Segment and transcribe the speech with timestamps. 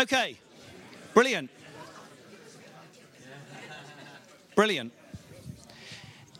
[0.00, 0.38] Okay,
[1.12, 1.50] brilliant.
[4.54, 4.94] Brilliant.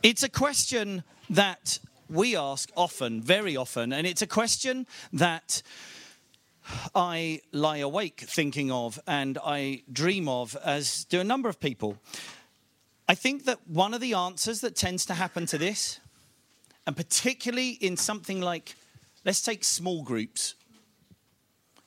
[0.02, 1.78] It's a question that
[2.08, 5.60] we ask often, very often, and it's a question that
[6.94, 11.98] I lie awake thinking of and I dream of, as do a number of people.
[13.10, 16.00] I think that one of the answers that tends to happen to this,
[16.86, 18.74] and particularly in something like,
[19.26, 20.54] let's take small groups.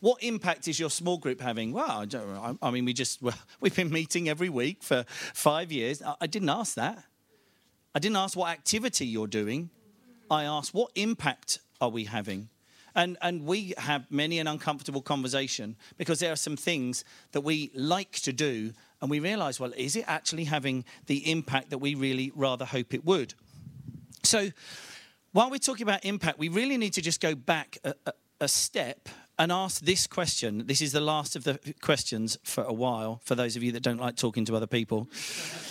[0.04, 1.72] What impact is your small group having?
[1.72, 3.22] Well, I, don't, I mean, we just
[3.62, 6.02] we've been meeting every week for five years.
[6.02, 7.06] I, I didn't ask that.
[7.96, 9.70] I didn't ask what activity you're doing.
[10.30, 12.50] I asked what impact are we having.
[12.94, 17.72] And, and we have many an uncomfortable conversation because there are some things that we
[17.74, 21.96] like to do and we realize, well, is it actually having the impact that we
[21.96, 23.36] really rather hope it would?
[24.24, 24.50] So,
[25.32, 28.48] while we're talking about impact, we really need to just go back a, a, a
[28.50, 29.08] step
[29.40, 30.66] and ask this question.
[30.68, 33.82] This is the last of the questions for a while, for those of you that
[33.82, 35.08] don't like talking to other people.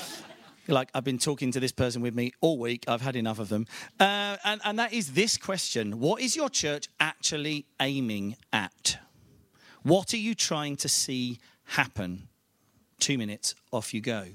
[0.69, 3.49] like, I've been talking to this person with me all week, I've had enough of
[3.49, 3.67] them.
[3.99, 8.99] Uh, and, and that is this question What is your church actually aiming at?
[9.83, 12.29] What are you trying to see happen?
[12.99, 14.27] Two minutes, off you go.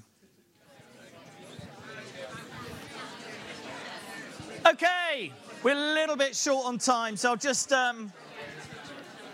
[4.68, 5.32] Okay,
[5.64, 8.12] we're a little bit short on time, so I'll just, um,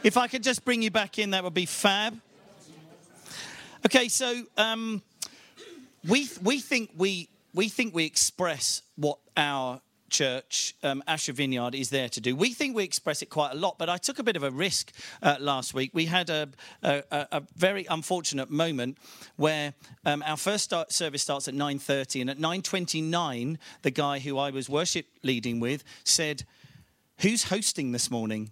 [0.03, 2.19] if I could just bring you back in, that would be fab.
[3.85, 5.01] Okay, so um,
[6.07, 11.89] we we think we we think we express what our church, um, Ashford Vineyard, is
[11.89, 12.35] there to do.
[12.35, 14.51] We think we express it quite a lot, but I took a bit of a
[14.51, 14.91] risk
[15.23, 15.89] uh, last week.
[15.93, 16.49] We had a,
[16.83, 18.99] a, a very unfortunate moment
[19.37, 19.73] where
[20.05, 24.51] um, our first start, service starts at 9.30, and at 9.29, the guy who I
[24.51, 26.43] was worship leading with said,
[27.17, 28.51] who's hosting this morning?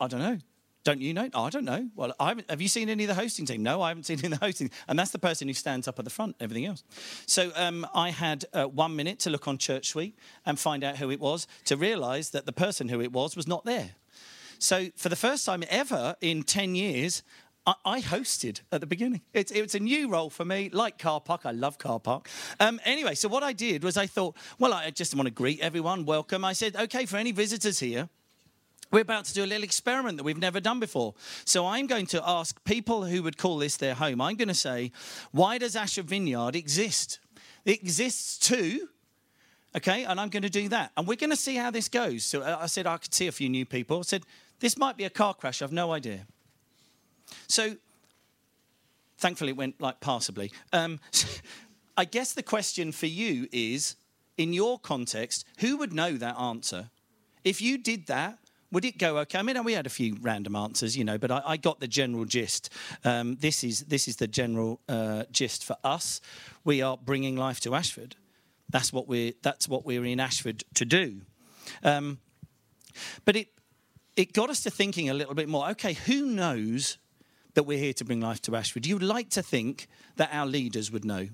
[0.00, 0.38] I, I don't know.
[0.86, 1.28] Don't you know?
[1.34, 1.88] Oh, I don't know.
[1.96, 3.64] Well, have you seen any of the hosting team?
[3.64, 4.70] No, I haven't seen any of the hosting.
[4.86, 6.84] And that's the person who stands up at the front, everything else.
[7.26, 10.98] So um, I had uh, one minute to look on Church Suite and find out
[10.98, 13.96] who it was to realize that the person who it was was not there.
[14.60, 17.24] So for the first time ever in 10 years,
[17.84, 19.22] I, hosted at the beginning.
[19.34, 21.40] It's, it's a new role for me, like car park.
[21.44, 22.30] I love car park.
[22.60, 25.58] Um, anyway, so what I did was I thought, well, I just want to greet
[25.58, 26.44] everyone, welcome.
[26.44, 28.08] I said, okay, for any visitors here,
[28.96, 31.12] we're about to do a little experiment that we've never done before.
[31.44, 34.54] So I'm going to ask people who would call this their home, I'm going to
[34.54, 34.90] say,
[35.32, 37.18] why does Ashford Vineyard exist?
[37.66, 38.88] It exists too.
[39.76, 40.92] Okay, and I'm going to do that.
[40.96, 42.24] And we're going to see how this goes.
[42.24, 43.98] So uh, I said, I could see a few new people.
[43.98, 44.22] I said,
[44.60, 45.60] this might be a car crash.
[45.60, 46.26] I've no idea.
[47.48, 47.76] So
[49.18, 50.52] thankfully, it went like passably.
[50.72, 51.00] Um,
[51.98, 53.96] I guess the question for you is
[54.38, 56.88] in your context, who would know that answer?
[57.44, 58.38] If you did that,
[58.72, 59.38] would it go okay?
[59.38, 61.88] I mean, we had a few random answers, you know, but I, I got the
[61.88, 62.70] general gist.
[63.04, 66.20] Um, this is this is the general uh, gist for us.
[66.64, 68.16] We are bringing life to Ashford.
[68.68, 71.20] That's what we're that's what we're in Ashford to do.
[71.82, 72.18] Um,
[73.24, 73.48] but it
[74.16, 75.68] it got us to thinking a little bit more.
[75.70, 76.98] Okay, who knows
[77.54, 78.86] that we're here to bring life to Ashford?
[78.86, 81.28] You'd like to think that our leaders would know.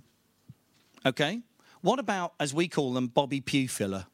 [1.06, 1.40] Okay,
[1.80, 4.06] what about as we call them, Bobby Pew filler?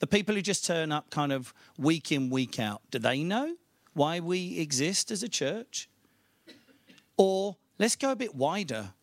[0.00, 3.54] The people who just turn up kind of week in, week out, do they know
[3.92, 5.88] why we exist as a church?
[7.16, 8.94] Or let's go a bit wider.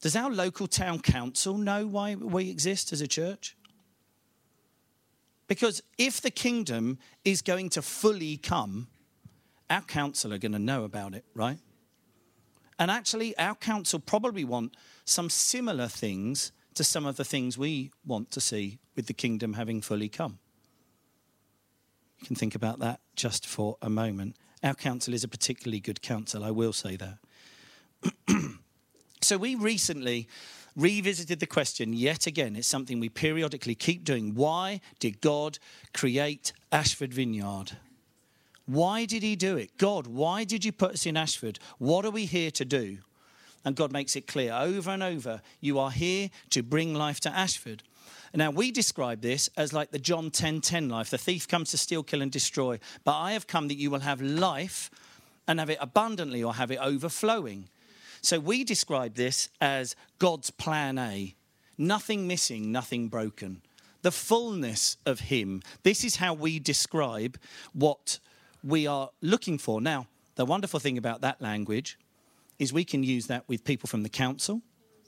[0.00, 3.56] Does our local town council know why we exist as a church?
[5.48, 8.86] Because if the kingdom is going to fully come,
[9.68, 11.58] our council are going to know about it, right?
[12.78, 17.90] And actually, our council probably want some similar things to some of the things we
[18.06, 20.38] want to see with the kingdom having fully come.
[22.18, 24.34] You can think about that just for a moment.
[24.62, 27.18] Our council is a particularly good council, I will say that.
[29.20, 30.26] so we recently
[30.74, 32.56] revisited the question yet again.
[32.56, 34.34] It's something we periodically keep doing.
[34.34, 35.58] Why did God
[35.92, 37.72] create Ashford Vineyard?
[38.64, 39.76] Why did he do it?
[39.76, 41.58] God, why did you put us in Ashford?
[41.76, 43.00] What are we here to do?
[43.64, 47.30] And God makes it clear over and over you are here to bring life to
[47.30, 47.82] Ashford.
[48.32, 51.10] Now, we describe this as like the John 10 10 life.
[51.10, 52.78] The thief comes to steal, kill, and destroy.
[53.04, 54.90] But I have come that you will have life
[55.48, 57.68] and have it abundantly or have it overflowing.
[58.22, 61.34] So we describe this as God's plan A
[61.80, 63.62] nothing missing, nothing broken.
[64.02, 65.62] The fullness of Him.
[65.82, 67.38] This is how we describe
[67.72, 68.20] what
[68.62, 69.80] we are looking for.
[69.80, 70.06] Now,
[70.36, 71.98] the wonderful thing about that language
[72.60, 74.60] is we can use that with people from the council.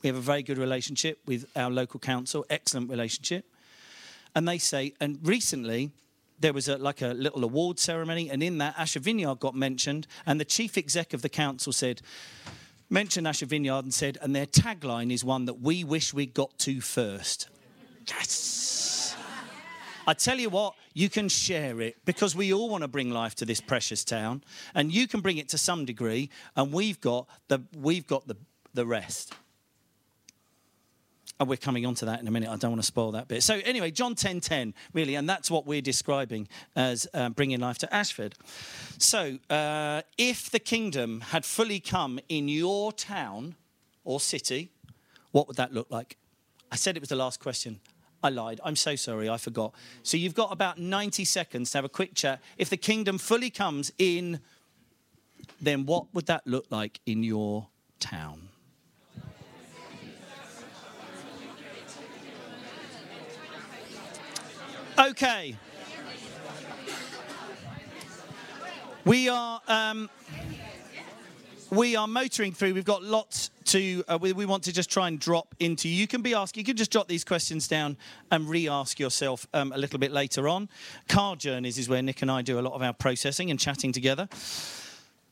[0.02, 3.44] We have a very good relationship with our local council, excellent relationship.
[4.34, 5.90] And they say, and recently
[6.40, 10.06] there was a, like a little award ceremony, and in that, Ashford Vineyard got mentioned,
[10.26, 12.00] and the chief exec of the council said,
[12.88, 16.58] mentioned Ashford Vineyard and said, and their tagline is one that we wish we got
[16.60, 17.48] to first.
[18.08, 19.14] Yes.
[20.06, 23.35] I tell you what, you can share it because we all want to bring life
[23.37, 24.43] to this precious town,
[24.75, 28.37] and you can bring it to some degree, and we've got the we've got the
[28.75, 29.35] the rest.
[31.41, 32.49] And we're coming on to that in a minute.
[32.50, 33.43] I don't want to spoil that bit.
[33.43, 36.47] So anyway, John 10:10, 10, 10, really, and that's what we're describing
[36.77, 38.35] as uh, bringing life to Ashford.
[38.99, 43.56] So uh, if the kingdom had fully come in your town
[44.05, 44.71] or city,
[45.33, 46.17] what would that look like?
[46.71, 47.81] I said it was the last question.
[48.22, 48.60] I lied.
[48.64, 49.28] I'm so sorry.
[49.28, 49.74] I forgot.
[50.02, 52.40] So you've got about 90 seconds to have a quick chat.
[52.56, 54.40] If the kingdom fully comes in,
[55.60, 57.66] then what would that look like in your
[57.98, 58.48] town?
[64.98, 65.56] Okay.
[69.04, 70.08] We are um,
[71.70, 72.74] we are motoring through.
[72.74, 74.04] We've got lots to.
[74.06, 75.88] Uh, we, we, want to just try and drop into.
[75.88, 76.56] You can be asked.
[76.56, 77.96] You can just jot these questions down
[78.30, 80.69] and re-ask yourself um, a little bit later on.
[81.08, 83.92] Car journeys is where Nick and I do a lot of our processing and chatting
[83.92, 84.28] together.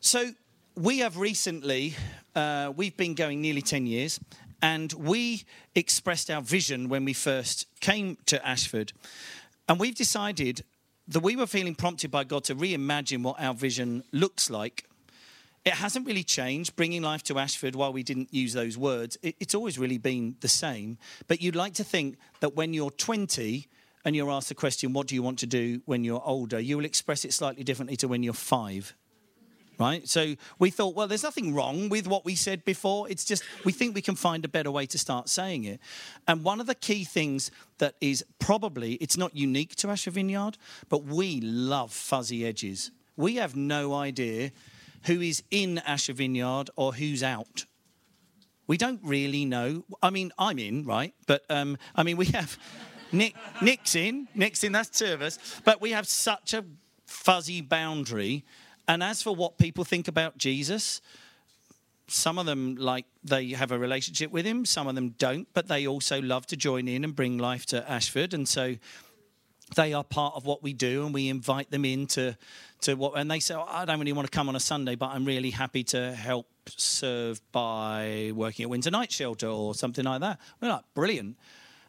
[0.01, 0.31] So
[0.75, 1.95] we have recently.
[2.35, 4.19] Uh, we've been going nearly ten years,
[4.63, 5.45] and we
[5.75, 8.93] expressed our vision when we first came to Ashford.
[9.69, 10.65] And we've decided
[11.09, 14.85] that we were feeling prompted by God to reimagine what our vision looks like.
[15.65, 19.19] It hasn't really changed, bringing life to Ashford while we didn't use those words.
[19.23, 20.97] It's always really been the same.
[21.29, 23.69] But you'd like to think that when you're 20
[24.05, 26.59] and you're asked the question, What do you want to do when you're older?
[26.59, 28.95] you will express it slightly differently to when you're five
[29.81, 30.07] right?
[30.07, 33.09] So we thought, well, there's nothing wrong with what we said before.
[33.09, 35.81] It's just we think we can find a better way to start saying it.
[36.29, 40.59] And one of the key things that is probably, it's not unique to Ashford Vineyard,
[40.91, 42.91] but we love fuzzy edges.
[43.17, 44.53] We have no idea
[45.05, 47.67] who is in Ashford Vineyard or who's out.
[48.67, 49.85] We don't really know.
[50.03, 51.13] I mean, I'm in, right?
[51.27, 52.57] But um, I mean, we have
[53.13, 53.35] Nick.
[53.61, 54.29] Nick's in.
[54.35, 54.73] Nick's in.
[54.73, 55.39] That's two of us.
[55.65, 56.65] But we have such a
[57.07, 58.45] fuzzy boundary
[58.91, 61.01] and as for what people think about Jesus,
[62.09, 65.69] some of them like they have a relationship with him, some of them don't, but
[65.69, 68.35] they also love to join in and bring life to Ashford.
[68.35, 68.75] And so
[69.77, 72.37] they are part of what we do and we invite them in to
[72.89, 75.11] what and they say oh, i don't really want to come on a sunday but
[75.11, 80.21] i'm really happy to help serve by working at winter night shelter or something like
[80.21, 81.37] that we're like brilliant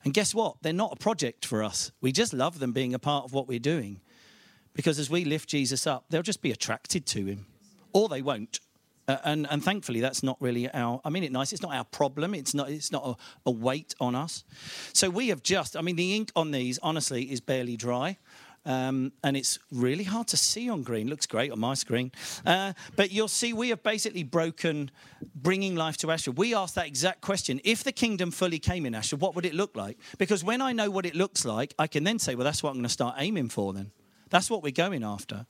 [0.03, 2.99] and guess what they're not a project for us we just love them being a
[2.99, 4.01] part of what we're doing
[4.73, 7.45] because as we lift Jesus up, they'll just be attracted to him,
[7.93, 8.59] or they won't.
[9.07, 11.01] Uh, and, and thankfully, that's not really our.
[11.03, 11.51] I mean, it nice.
[11.51, 12.33] It's not our problem.
[12.33, 12.69] It's not.
[12.69, 13.15] It's not a,
[13.49, 14.43] a weight on us.
[14.93, 15.75] So we have just.
[15.75, 18.17] I mean, the ink on these, honestly, is barely dry.
[18.65, 21.07] Um, and it's really hard to see on green.
[21.07, 22.11] Looks great on my screen.
[22.45, 24.91] Uh, but you'll see we have basically broken
[25.35, 26.37] bringing life to Ashford.
[26.37, 27.59] We asked that exact question.
[27.63, 29.97] If the kingdom fully came in Ashford, what would it look like?
[30.17, 32.69] Because when I know what it looks like, I can then say, well, that's what
[32.69, 33.91] I'm going to start aiming for then.
[34.29, 35.45] That's what we're going after.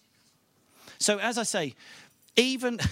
[0.98, 1.76] So, as I say,
[2.36, 2.80] even.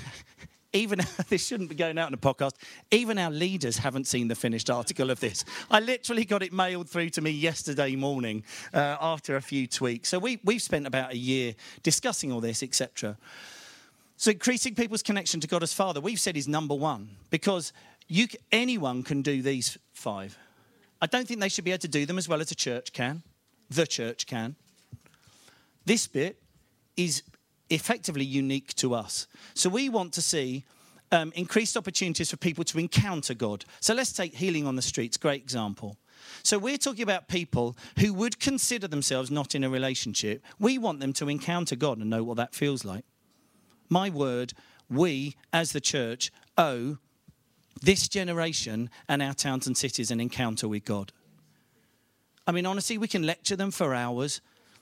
[0.73, 0.99] even
[1.29, 2.53] this shouldn't be going out in a podcast.
[2.91, 5.45] Even our leaders haven't seen the finished article of this.
[5.69, 8.43] I literally got it mailed through to me yesterday morning
[8.73, 10.09] uh, after a few tweaks.
[10.09, 13.17] So we we've spent about a year discussing all this, etc.
[14.17, 17.73] So increasing people's connection to God as Father, we've said is number one because
[18.07, 20.37] you anyone can do these five.
[21.01, 22.91] I don't think they should be able to do them as well as a church
[22.91, 23.23] can.
[23.69, 24.55] The church can.
[25.85, 26.41] This bit
[26.97, 27.23] is
[27.69, 29.27] effectively unique to us.
[29.53, 30.65] So we want to see
[31.11, 33.65] um, increased opportunities for people to encounter God.
[33.79, 35.97] So let's take healing on the streets, great example.
[36.43, 40.43] So we're talking about people who would consider themselves not in a relationship.
[40.59, 43.05] We want them to encounter God and know what that feels like.
[43.89, 44.53] My word,
[44.89, 46.97] we as the church owe
[47.81, 51.11] this generation and our towns and cities an encounter with God.
[52.45, 54.41] I mean, honestly, we can lecture them for hours,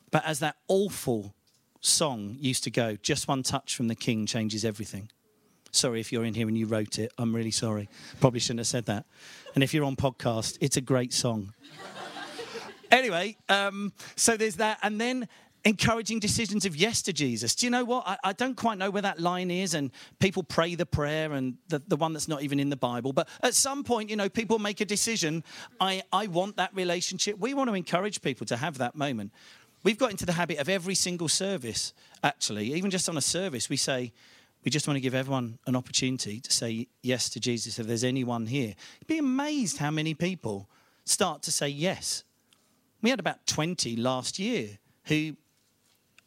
[0.10, 1.34] but as that awful
[1.82, 5.10] song used to go, just one touch from the king changes everything.
[5.72, 7.12] Sorry if you're in here and you wrote it.
[7.18, 7.90] I'm really sorry.
[8.20, 9.06] Probably shouldn't have said that.
[9.54, 11.54] And if you're on podcast, it's a great song.
[12.92, 14.80] anyway, um, so there's that.
[14.82, 15.28] And then
[15.68, 17.54] encouraging decisions of yes to Jesus.
[17.54, 18.08] Do you know what?
[18.08, 21.58] I, I, don't quite know where that line is, and people pray the prayer and
[21.68, 23.12] the, the one that's not even in the Bible.
[23.12, 25.44] But at some point, you know, people make a decision.
[25.80, 27.38] I, I want that relationship.
[27.38, 29.32] We want to encourage people to have that moment.
[29.88, 33.70] We've got into the habit of every single service, actually, even just on a service,
[33.70, 34.12] we say,
[34.66, 38.04] we just want to give everyone an opportunity to say yes to Jesus if there's
[38.04, 38.76] anyone here.
[39.00, 40.68] You'd be amazed how many people
[41.06, 42.26] start to say yes.
[43.02, 45.38] We had about 20 last year who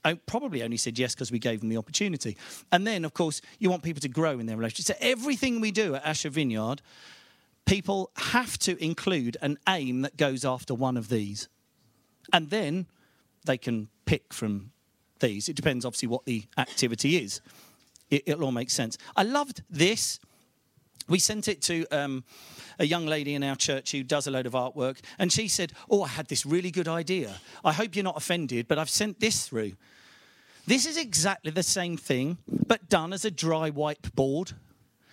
[0.06, 2.38] oh, probably only said yes because we gave them the opportunity.
[2.72, 4.96] And then, of course, you want people to grow in their relationship.
[4.96, 6.80] So everything we do at Ashford Vineyard,
[7.66, 11.50] people have to include an aim that goes after one of these.
[12.32, 12.86] And then
[13.44, 14.72] they can pick from
[15.20, 15.48] these.
[15.48, 17.40] It depends, obviously, what the activity is.
[18.10, 18.98] It, will all make sense.
[19.14, 20.18] I loved this.
[21.08, 22.24] We sent it to um,
[22.78, 25.72] a young lady in our church who does a load of artwork, and she said,
[25.88, 27.40] Oh, I had this really good idea.
[27.64, 29.72] I hope you're not offended, but I've sent this through.
[30.66, 34.52] This is exactly the same thing, but done as a dry wipe board.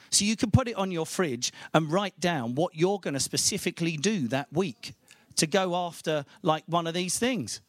[0.10, 3.19] So you can put it on your fridge and write down what you're going to
[3.19, 4.93] specifically do that week
[5.36, 7.62] to go after like one of these things.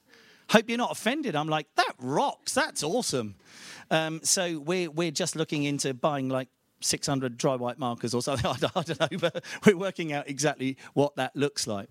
[0.50, 1.37] Hope you're not offended.
[1.37, 2.55] I'm like, that rocks.
[2.55, 3.35] That's awesome.
[3.90, 6.49] Um, so we're, we're just looking into buying like
[6.81, 8.47] 600 dry white markers or something.
[8.50, 11.88] I don't know, but we're working out exactly what that looks like.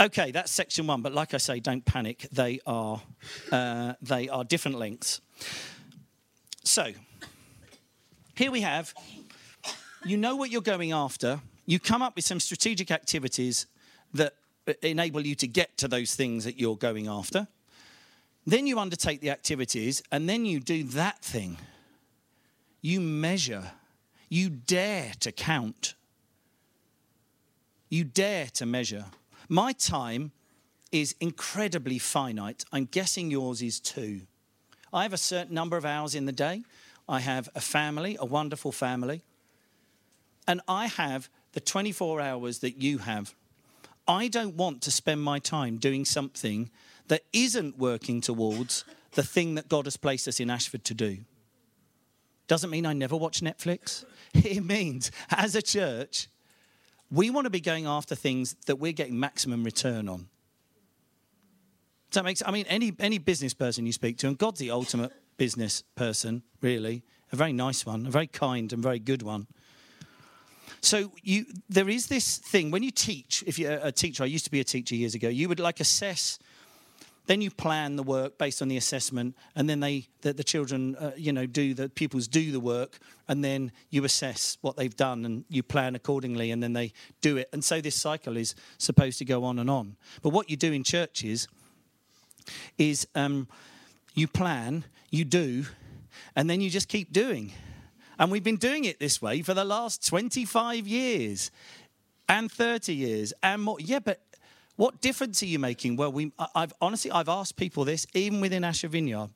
[0.00, 1.02] Okay, that's section one.
[1.02, 2.26] But like I say, don't panic.
[2.32, 3.00] They are
[3.52, 5.20] uh, they are different lengths.
[6.64, 6.92] So
[8.34, 8.92] here we have.
[10.04, 11.40] You know what you're going after.
[11.64, 13.66] You come up with some strategic activities
[14.14, 14.34] that
[14.82, 17.46] enable you to get to those things that you're going after.
[18.46, 21.58] Then you undertake the activities, and then you do that thing.
[22.80, 23.72] You measure.
[24.28, 25.94] You dare to count.
[27.88, 29.06] You dare to measure.
[29.48, 30.32] My time
[30.92, 32.64] is incredibly finite.
[32.72, 34.22] I'm guessing yours is too.
[34.92, 36.62] I have a certain number of hours in the day.
[37.08, 39.22] I have a family, a wonderful family.
[40.48, 43.34] And I have the 24 hours that you have.
[44.08, 46.70] I don't want to spend my time doing something
[47.08, 51.18] that isn't working towards the thing that God has placed us in Ashford to do.
[52.46, 54.04] Doesn't mean I never watch Netflix.
[54.34, 56.28] It means, as a church,
[57.10, 60.28] we want to be going after things that we're getting maximum return on.
[62.10, 62.48] Does that make sense?
[62.48, 66.42] I mean, any, any business person you speak to, and God's the ultimate business person,
[66.60, 69.46] really, a very nice one, a very kind and very good one.
[70.80, 73.42] So you, there is this thing when you teach.
[73.46, 75.28] If you're a teacher, I used to be a teacher years ago.
[75.28, 76.38] You would like assess
[77.26, 80.96] then you plan the work based on the assessment, and then they the, the children,
[80.96, 84.96] uh, you know, do the pupils do the work, and then you assess what they've
[84.96, 87.48] done, and you plan accordingly, and then they do it.
[87.52, 89.96] And so this cycle is supposed to go on and on.
[90.22, 91.48] But what you do in churches
[92.78, 93.48] is um,
[94.14, 95.66] you plan, you do,
[96.36, 97.52] and then you just keep doing.
[98.18, 101.50] And we've been doing it this way for the last 25 years
[102.28, 103.78] and 30 years and more.
[103.78, 104.20] Yeah, but
[104.76, 105.96] what difference are you making?
[105.96, 109.30] Well, we, I've honestly, I've asked people this, even within Ashford Vineyard.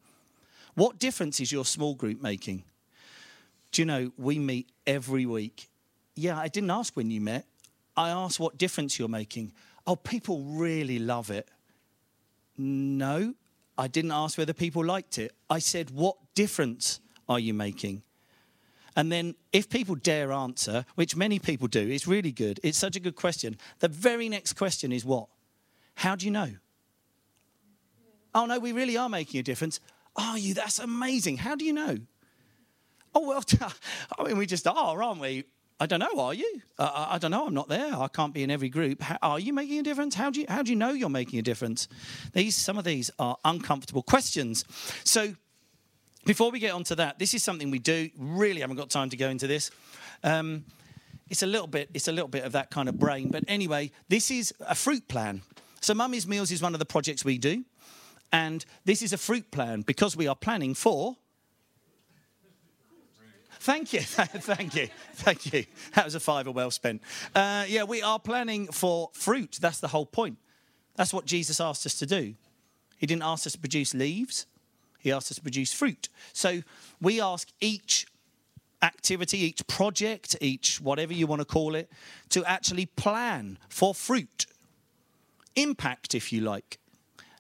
[0.75, 2.65] What difference is your small group making?
[3.73, 5.69] Do you know, we meet every week.
[6.15, 7.47] Yeah, I didn't ask when you met.
[7.97, 9.53] I asked what difference you're making.
[9.87, 11.49] Oh, people really love it.
[12.57, 13.35] No,
[13.79, 15.33] I didn't ask whether people liked it.
[15.49, 18.03] I said, what difference are you making?
[18.97, 22.61] And then, if people dare answer, which many people do, it's really good.
[22.63, 23.57] It's such a good question.
[23.79, 25.29] The very next question is what?
[25.95, 26.51] How do you know?
[28.35, 29.81] Oh, no, we really are making a difference.
[30.17, 30.55] Are you?
[30.55, 31.39] That's amazing.
[31.39, 31.99] How do you know?
[33.15, 33.45] Oh, well,
[34.19, 35.45] I mean, we just are, aren't we?
[35.83, 36.61] I don't know, are you?
[36.79, 37.95] Uh, I don't know, I'm not there.
[37.95, 39.01] I can't be in every group.
[39.01, 40.15] How, are you making a difference?
[40.15, 41.89] How do, you, how do you know you're making a difference?
[42.35, 44.67] These, some of these are uncomfortable questions.
[45.05, 45.35] So,
[46.25, 48.11] before we get on to that, this is something we do.
[48.17, 49.71] Really haven't got time to go into this.
[50.23, 50.65] Um,
[51.29, 51.91] it's a little bit.
[51.95, 53.31] It's a little bit of that kind of brain.
[53.31, 55.43] But anyway, this is a fruit plan.
[55.81, 57.65] So Mummy's Meals is one of the projects we do,
[58.33, 61.17] and this is a fruit plan because we are planning for.
[63.61, 65.65] Thank you, thank you, thank you.
[65.95, 67.03] That was a fiver well spent.
[67.35, 69.59] Uh, yeah, we are planning for fruit.
[69.61, 70.39] That's the whole point.
[70.97, 72.35] That's what Jesus asked us to do.
[72.97, 74.47] He didn't ask us to produce leaves.
[75.01, 76.09] He asks us to produce fruit.
[76.33, 76.63] So
[77.01, 78.07] we ask each
[78.83, 81.91] activity, each project, each whatever you want to call it,
[82.31, 84.47] to actually plan for fruit,
[85.57, 86.79] impact, if you like.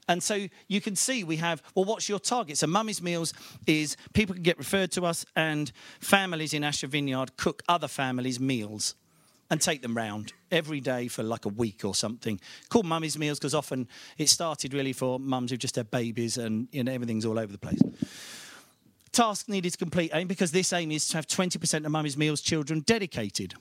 [0.08, 2.58] And so you can see we have, well, what's your target?
[2.58, 3.32] So Mummy's Meals
[3.66, 8.40] is people can get referred to us, and families in Ashford Vineyard cook other families'
[8.40, 8.96] meals
[9.50, 12.40] and take them round every day for like a week or something.
[12.68, 16.68] Called Mummy's Meals because often it started really for mums who've just had babies and
[16.72, 17.80] you know, everything's all over the place.
[19.12, 22.40] Task needed to complete aim because this aim is to have 20% of Mummy's Meals
[22.40, 23.54] children dedicated.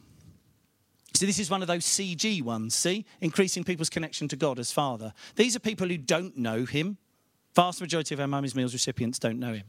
[1.15, 3.05] So this is one of those CG ones, see?
[3.19, 5.11] Increasing people's connection to God as Father.
[5.35, 6.97] These are people who don't know Him.
[7.55, 9.65] Vast majority of our Mummy's Meals recipients don't know Him.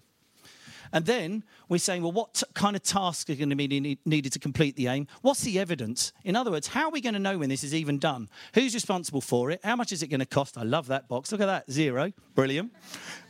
[0.93, 3.99] And then we're saying, well, what t- kind of tasks are going to be ne-
[4.05, 5.07] needed to complete the aim?
[5.23, 6.13] What's the evidence?
[6.25, 8.29] In other words, how are we going to know when this is even done?
[8.55, 9.61] Who's responsible for it?
[9.63, 10.59] How much is it going to cost?
[10.59, 11.31] I love that box.
[11.31, 12.13] Look at that, zero.
[12.35, 12.73] Brilliant.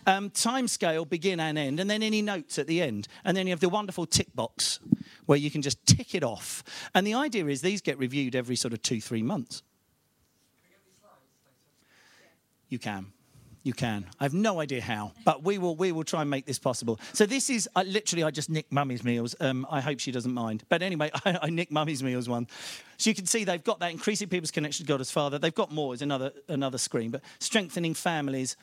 [0.07, 3.09] Um, time scale, begin and end, and then any notes at the end.
[3.25, 4.81] And then you have the wonderful tick box
[5.26, 6.64] where you can just tick it off.
[6.95, 9.62] And the idea is these get reviewed every sort of two, three months.
[12.69, 13.12] You can.
[13.62, 14.07] You can.
[14.19, 15.76] I have no idea how, but we will.
[15.76, 16.99] We will try and make this possible.
[17.12, 18.23] So this is literally.
[18.23, 19.37] I just nicked Mummy's meals.
[19.38, 20.64] Um, I hope she doesn't mind.
[20.71, 22.47] But anyway, I, I nicked Mummy's meals one.
[22.97, 25.38] So you can see they've got that increasing people's connection to God as Father.
[25.38, 25.93] They've got more.
[25.93, 28.57] Is another another screen, but strengthening families.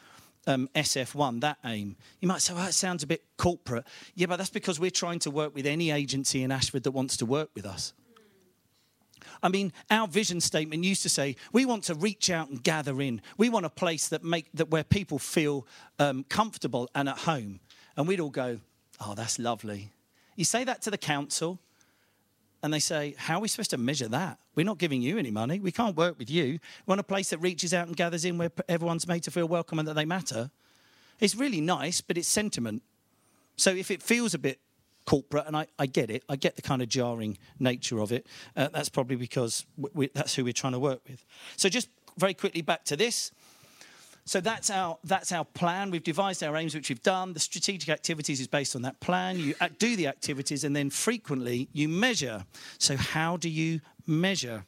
[0.49, 1.97] Um, SF1, that aim.
[2.21, 3.83] You might say, well, that sounds a bit corporate.
[4.15, 7.17] Yeah, but that's because we're trying to work with any agency in Ashford that wants
[7.17, 7.91] to work with us.
[9.41, 13.01] I mean, our vision statement used to say we want to reach out and gather
[13.01, 13.21] in.
[13.37, 15.65] We want a place that make that where people feel
[15.99, 17.59] um, comfortable and at home.
[17.95, 18.59] And we'd all go,
[18.99, 19.91] "Oh, that's lovely."
[20.35, 21.59] You say that to the council,
[22.61, 24.39] and they say, "How are we supposed to measure that?
[24.55, 25.59] We're not giving you any money.
[25.59, 26.45] We can't work with you.
[26.53, 29.47] We want a place that reaches out and gathers in where everyone's made to feel
[29.47, 30.51] welcome and that they matter."
[31.19, 32.83] It's really nice, but it's sentiment.
[33.55, 34.59] So if it feels a bit
[35.07, 36.23] corporate, and I, I get it.
[36.29, 38.27] I get the kind of jarring nature of it.
[38.55, 41.25] Uh, that's probably because we, that's who we're trying to work with.
[41.55, 43.31] So just very quickly back to this.
[44.25, 45.89] So that's our that's our plan.
[45.89, 47.33] We've devised our aims, which we've done.
[47.33, 49.39] The strategic activities is based on that plan.
[49.39, 52.45] You do the activities, and then frequently you measure.
[52.77, 54.65] So how do you measure?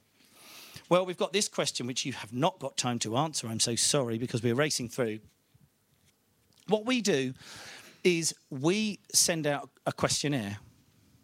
[0.87, 3.47] Well, we've got this question, which you have not got time to answer.
[3.47, 5.19] I'm so sorry because we're racing through.
[6.67, 7.33] What we do
[8.03, 10.57] is we send out a questionnaire.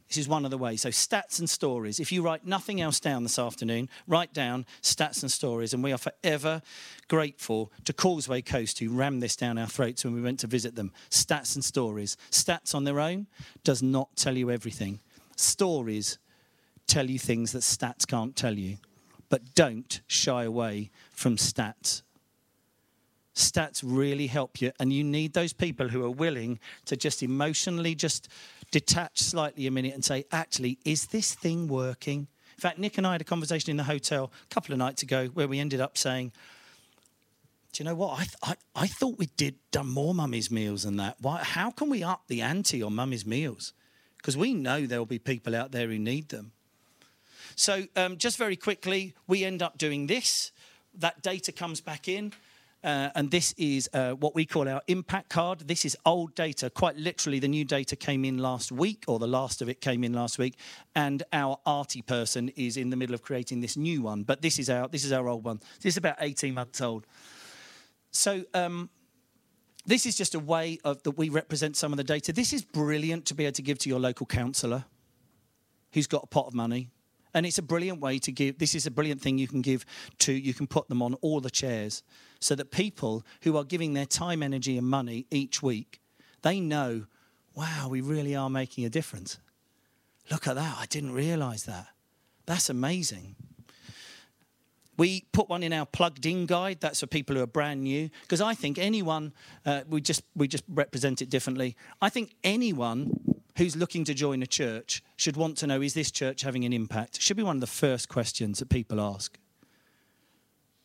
[0.08, 0.82] This is one of the ways.
[0.82, 2.00] So, stats and stories.
[2.00, 5.74] If you write nothing else down this afternoon, write down stats and stories.
[5.74, 6.62] And we are forever
[7.08, 10.76] grateful to Causeway Coast who rammed this down our throats when we went to visit
[10.76, 10.92] them.
[11.10, 12.18] Stats and stories.
[12.30, 13.28] Stats on their own
[13.64, 15.00] does not tell you everything.
[15.36, 16.20] Stories
[16.88, 18.78] tell you things that stats can't tell you.
[19.30, 22.04] But don't shy away from stats
[23.36, 27.94] stats really help you and you need those people who are willing to just emotionally
[27.94, 28.30] just
[28.72, 33.06] detach slightly a minute and say actually is this thing working in fact nick and
[33.06, 35.82] i had a conversation in the hotel a couple of nights ago where we ended
[35.82, 36.32] up saying
[37.76, 38.14] do you know what?
[38.14, 41.18] I, th- I, I thought we did done more mummy's meals than that.
[41.20, 43.74] Why, how can we up the ante on mummy's meals?
[44.16, 46.54] Because we know there'll be people out there who need them.
[47.58, 50.54] So, um, just very quickly, we end up doing this.
[50.98, 52.32] That data comes back in.
[52.86, 55.62] Uh, and this is uh, what we call our impact card.
[55.62, 56.70] This is old data.
[56.70, 60.04] Quite literally, the new data came in last week, or the last of it came
[60.04, 60.56] in last week.
[60.96, 64.22] And our arty person is in the middle of creating this new one.
[64.22, 65.62] But this is our this is our old one.
[65.82, 67.08] This is about 18 months old.
[68.12, 68.44] So.
[68.54, 68.90] Um,
[69.88, 72.34] this is just a way of that we represent some of the data.
[72.34, 74.86] This is brilliant to be able to give to your local councillor
[75.94, 76.90] who's got a pot of money
[77.36, 79.86] and it's a brilliant way to give this is a brilliant thing you can give
[80.18, 82.02] to you can put them on all the chairs
[82.40, 86.00] so that people who are giving their time energy and money each week
[86.42, 87.06] they know
[87.54, 89.38] wow we really are making a difference.
[90.32, 91.88] Look at that i didn't realize that.
[92.48, 93.36] That's amazing.
[94.98, 98.10] We put one in our plugged in guide that's for people who are brand new
[98.22, 99.34] because i think anyone
[99.66, 101.76] uh, we just we just represent it differently.
[102.02, 106.12] I think anyone who's looking to join a church should want to know is this
[106.12, 107.22] church having an impact?
[107.22, 109.38] Should be one of the first questions that people ask.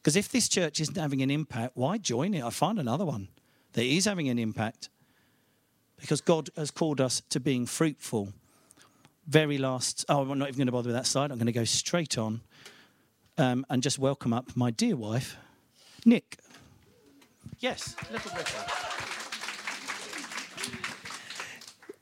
[0.00, 2.42] Because if this church isn't having an impact, why join it?
[2.42, 3.28] I find another one
[3.72, 4.88] that is having an impact.
[6.00, 8.32] Because God has called us to being fruitful.
[9.26, 11.30] Very last, oh, I'm not even going to bother with that slide.
[11.30, 12.40] I'm going to go straight on
[13.36, 15.36] um, and just welcome up my dear wife,
[16.06, 16.38] Nick.
[17.58, 18.32] Yes, little.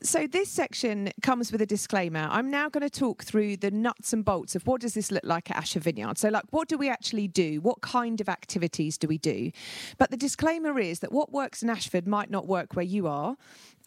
[0.01, 2.25] So this section comes with a disclaimer.
[2.31, 5.25] I'm now going to talk through the nuts and bolts of what does this look
[5.25, 6.17] like at Ashford Vineyard.
[6.17, 7.59] So like what do we actually do?
[7.59, 9.51] What kind of activities do we do?
[9.97, 13.35] But the disclaimer is that what works in Ashford might not work where you are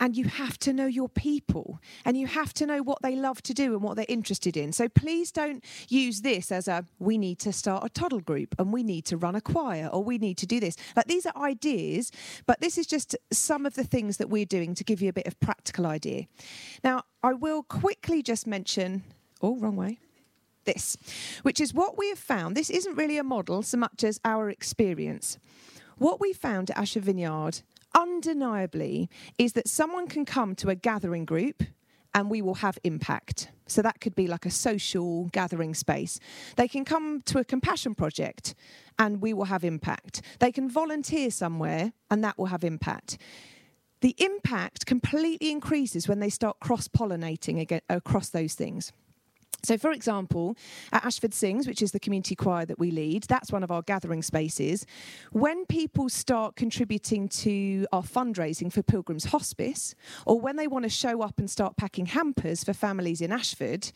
[0.00, 3.42] and you have to know your people and you have to know what they love
[3.42, 4.72] to do and what they're interested in.
[4.72, 8.72] So please don't use this as a we need to start a toddle group and
[8.72, 10.76] we need to run a choir or we need to do this.
[10.96, 12.10] Like these are ideas,
[12.46, 15.12] but this is just some of the things that we're doing to give you a
[15.12, 16.26] bit of practical idea.
[16.82, 19.04] Now, I will quickly just mention,
[19.40, 19.98] oh, wrong way
[20.64, 20.96] this,
[21.42, 22.56] which is what we have found.
[22.56, 25.38] This isn't really a model so much as our experience.
[25.98, 27.62] What we found at Ashford Vineyard
[27.94, 31.64] undeniably is that someone can come to a gathering group
[32.14, 33.50] and we will have impact.
[33.66, 36.20] So that could be like a social gathering space.
[36.56, 38.54] They can come to a compassion project
[38.98, 40.22] and we will have impact.
[40.38, 43.18] They can volunteer somewhere and that will have impact.
[44.02, 48.92] The impact completely increases when they start cross pollinating across those things.
[49.64, 50.56] So, for example,
[50.92, 53.82] at Ashford Sings, which is the community choir that we lead, that's one of our
[53.82, 54.84] gathering spaces.
[55.30, 59.94] When people start contributing to our fundraising for Pilgrim's Hospice,
[60.26, 63.92] or when they want to show up and start packing hampers for families in Ashford,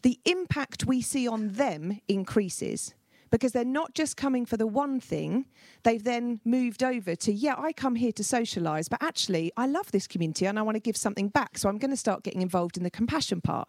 [0.00, 2.94] the impact we see on them increases
[3.30, 5.46] because they're not just coming for the one thing,
[5.82, 9.92] they've then moved over to, yeah, I come here to socialise, but actually, I love
[9.92, 11.58] this community and I want to give something back.
[11.58, 13.68] So I'm going to start getting involved in the compassion part.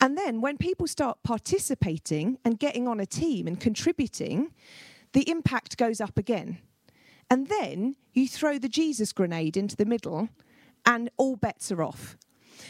[0.00, 4.52] And then when people start participating and getting on a team and contributing,
[5.12, 6.58] the impact goes up again.
[7.30, 10.28] And then you throw the Jesus grenade into the middle,
[10.84, 12.16] and all bets are off.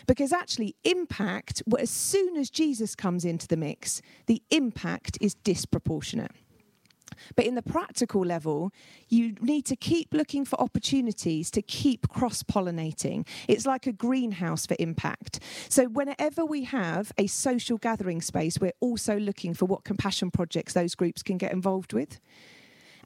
[0.06, 6.32] Because actually, impact, as soon as Jesus comes into the mix, the impact is disproportionate.
[7.34, 8.72] But in the practical level,
[9.08, 13.26] you need to keep looking for opportunities to keep cross pollinating.
[13.48, 15.40] It's like a greenhouse for impact.
[15.68, 20.72] So, whenever we have a social gathering space, we're also looking for what compassion projects
[20.72, 22.20] those groups can get involved with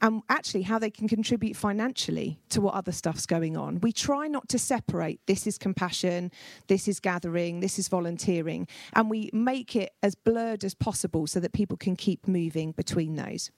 [0.01, 3.81] and actually how they can contribute financially to what other stuff's going on.
[3.81, 6.31] We try not to separate this is compassion,
[6.69, 11.41] this is gathering, this is volunteering, and we make it as blurred as possible so
[11.41, 13.51] that people can keep moving between those.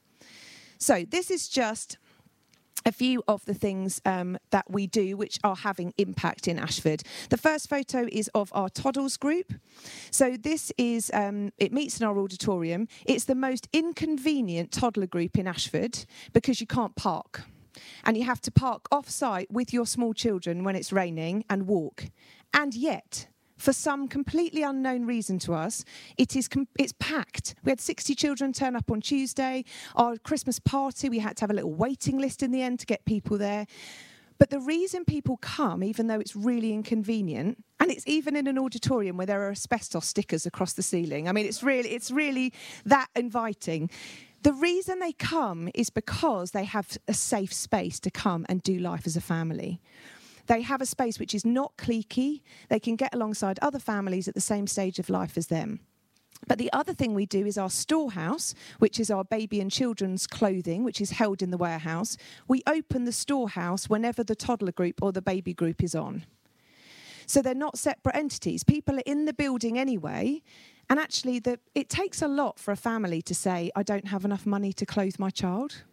[0.78, 1.98] So, this is just
[2.84, 7.02] a few of the things um, that we do which are having impact in Ashford.
[7.30, 9.54] The first photo is of our Toddles group.
[10.10, 12.88] So this is, um, it meets in our auditorium.
[13.06, 17.42] It's the most inconvenient toddler group in Ashford because you can't park.
[18.04, 21.66] And you have to park off site with your small children when it's raining and
[21.66, 22.04] walk.
[22.52, 23.28] And yet,
[23.62, 25.84] for some completely unknown reason to us,
[26.18, 26.48] it is
[26.78, 27.54] it's packed.
[27.62, 29.64] We had 60 children turn up on Tuesday.
[29.94, 32.86] Our Christmas party, we had to have a little waiting list in the end to
[32.86, 33.66] get people there.
[34.38, 38.58] But the reason people come, even though it's really inconvenient, and it's even in an
[38.58, 41.28] auditorium where there are asbestos stickers across the ceiling.
[41.28, 42.52] I mean, it's really, it's really
[42.84, 43.90] that inviting.
[44.42, 48.80] The reason they come is because they have a safe space to come and do
[48.80, 49.80] life as a family.
[50.52, 52.42] They have a space which is not cliquey.
[52.68, 55.80] They can get alongside other families at the same stage of life as them.
[56.46, 60.26] But the other thing we do is our storehouse, which is our baby and children's
[60.26, 62.18] clothing, which is held in the warehouse.
[62.48, 66.26] We open the storehouse whenever the toddler group or the baby group is on.
[67.24, 68.62] So they're not separate entities.
[68.62, 70.42] People are in the building anyway.
[70.90, 74.26] And actually, the, it takes a lot for a family to say, I don't have
[74.26, 75.84] enough money to clothe my child.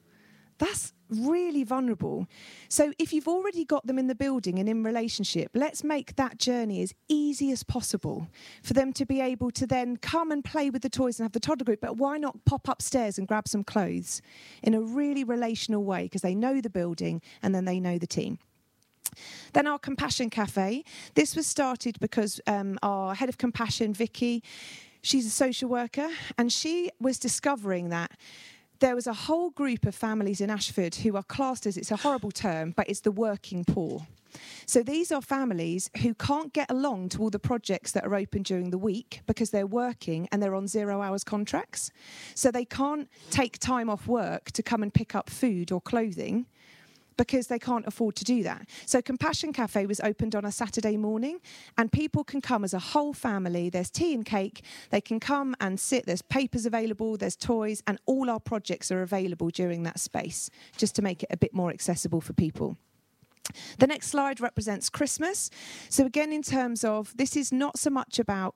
[0.60, 2.28] That's really vulnerable.
[2.68, 6.38] So if you've already got them in the building and in relationship, let's make that
[6.38, 8.28] journey as easy as possible
[8.62, 11.32] for them to be able to then come and play with the toys and have
[11.32, 11.82] the toddler group.
[11.82, 14.22] But why not pop upstairs and grab some clothes
[14.62, 18.08] in a really relational way because they know the building and then they know the
[18.08, 18.38] team.
[19.54, 20.84] Then our Compassion Cafe.
[21.16, 24.44] This was started because um, our head of compassion, Vicky,
[25.02, 28.12] she's a social worker, and she was discovering that
[28.80, 31.98] there was a whole group of families in Ashford who are classed as it's a
[31.98, 34.08] horrible term, but it's the working poor.
[34.66, 38.44] So these are families who can't get along to all the projects that are open
[38.44, 41.92] during the week because they're working and they're on zero hours contracts.
[42.36, 46.46] So they can't take time off work to come and pick up food or clothing
[47.20, 48.66] because they can't afford to do that.
[48.86, 51.42] So Compassion Cafe was opened on a Saturday morning
[51.78, 53.70] and people can come as a whole family.
[53.70, 54.64] There's tea and cake.
[54.90, 56.06] They can come and sit.
[56.06, 60.96] There's papers available, there's toys, and all our projects are available during that space just
[60.96, 62.78] to make it a bit more accessible for people.
[63.80, 65.50] The next slide represents Christmas.
[65.90, 68.56] So, again, in terms of this is not so much about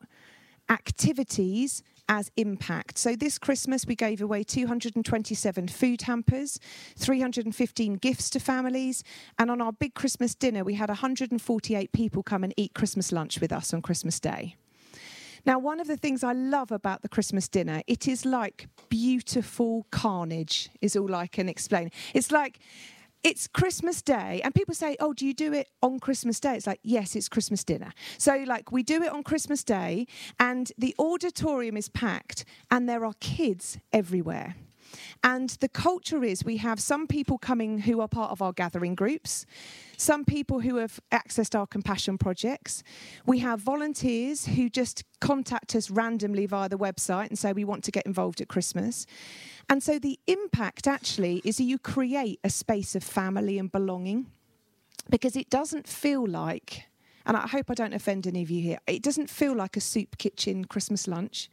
[0.69, 2.97] activities as impact.
[2.97, 6.59] So this Christmas, we gave away 227 food hampers,
[6.97, 9.03] 315 gifts to families,
[9.39, 13.39] and on our big Christmas dinner, we had 148 people come and eat Christmas lunch
[13.39, 14.55] with us on Christmas Day.
[15.45, 19.85] Now, one of the things I love about the Christmas dinner, it is like beautiful
[19.91, 21.91] carnage, is all I can explain.
[22.13, 22.59] It's like
[23.23, 26.55] it's Christmas Day, and people say, Oh, do you do it on Christmas Day?
[26.55, 27.93] It's like, Yes, it's Christmas dinner.
[28.17, 30.07] So, like, we do it on Christmas Day,
[30.39, 34.55] and the auditorium is packed, and there are kids everywhere.
[35.23, 38.95] And the culture is we have some people coming who are part of our gathering
[38.95, 39.45] groups,
[39.97, 42.83] some people who have accessed our compassion projects.
[43.25, 47.83] We have volunteers who just contact us randomly via the website and say, We want
[47.85, 49.05] to get involved at Christmas.
[49.69, 54.27] And so the impact actually is you create a space of family and belonging
[55.09, 56.85] because it doesn't feel like,
[57.25, 59.81] and I hope I don't offend any of you here, it doesn't feel like a
[59.81, 61.49] soup kitchen Christmas lunch.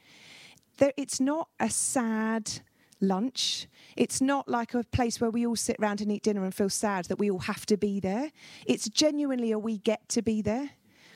[0.79, 2.61] There, it's not a sad,
[3.01, 3.67] lunch.
[3.97, 6.69] It's not like a place where we all sit around and eat dinner and feel
[6.69, 8.31] sad that we all have to be there.
[8.67, 10.71] It's genuinely a we get to be there.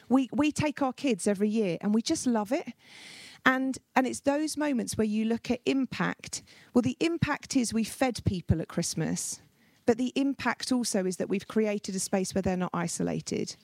[0.09, 2.73] We, we take our kids every year and we just love it.
[3.47, 6.43] And, and it's those moments where you look at impact.
[6.73, 9.41] Well, the impact is we fed people at Christmas,
[9.87, 13.57] but the impact also is that we've created a space where they're not isolated.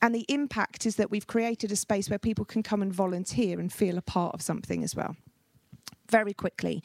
[0.00, 3.58] And the impact is that we've created a space where people can come and volunteer
[3.58, 5.16] and feel a part of something as well.
[6.10, 6.82] Very quickly,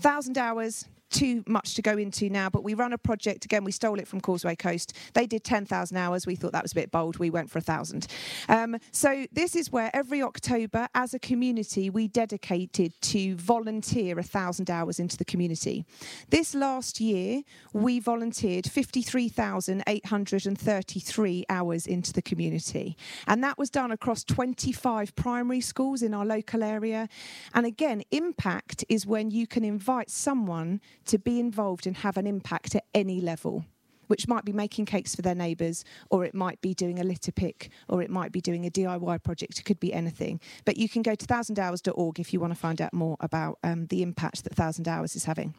[0.00, 3.62] 1,000 hours, too much to go into now, but we run a project again.
[3.64, 4.92] We stole it from Causeway Coast.
[5.14, 6.26] They did 10,000 hours.
[6.26, 7.18] We thought that was a bit bold.
[7.18, 8.08] We went for a thousand.
[8.48, 14.24] Um, so this is where every October, as a community, we dedicated to volunteer a
[14.24, 15.84] thousand hours into the community.
[16.30, 22.96] This last year, we volunteered 53,833 hours into the community,
[23.28, 27.08] and that was done across 25 primary schools in our local area.
[27.54, 32.26] And again, impact is when you can invite someone to be involved and have an
[32.26, 33.64] impact at any level
[34.06, 37.32] which might be making cakes for their neighbours, or it might be doing a litter
[37.32, 39.58] pick, or it might be doing a DIY project.
[39.58, 40.40] It could be anything.
[40.64, 43.86] But you can go to thousandhours.org if you want to find out more about um,
[43.86, 45.54] the impact that Thousand Hours is having.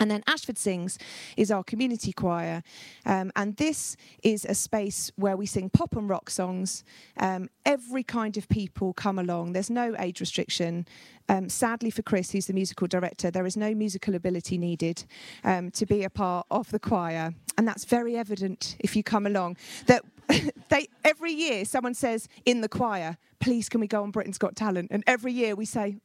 [0.00, 0.98] And then Ashford Sings
[1.36, 2.62] is our community choir.
[3.04, 6.84] Um, and this is a space where we sing pop and rock songs.
[7.18, 9.52] Um, every kind of people come along.
[9.52, 10.86] There's no age restriction.
[11.28, 15.04] Um, sadly for Chris, who's the musical director, there is no musical ability needed
[15.44, 17.34] um, to be a part of the choir.
[17.56, 19.56] And that's very evident if you come along.
[19.86, 20.04] That
[20.68, 24.56] they every year someone says in the choir, please can we go on Britain's Got
[24.56, 24.88] Talent?
[24.90, 25.96] And every year we say,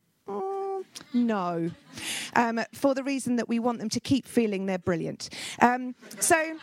[1.14, 1.72] no,
[2.36, 5.30] um, for the reason that we want them to keep feeling they're brilliant.
[5.62, 6.58] Um, so.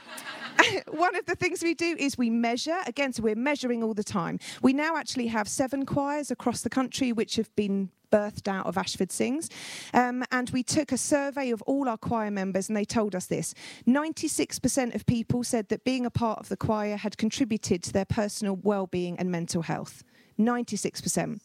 [0.90, 2.76] one of the things we do is we measure.
[2.86, 4.38] Again, so we're measuring all the time.
[4.60, 8.76] We now actually have seven choirs across the country which have been birthed out of
[8.76, 9.48] Ashford Sings.
[9.94, 13.26] Um, and we took a survey of all our choir members, and they told us
[13.26, 13.54] this
[13.86, 18.04] 96% of people said that being a part of the choir had contributed to their
[18.04, 20.02] personal well being and mental health.
[20.38, 21.40] 96%.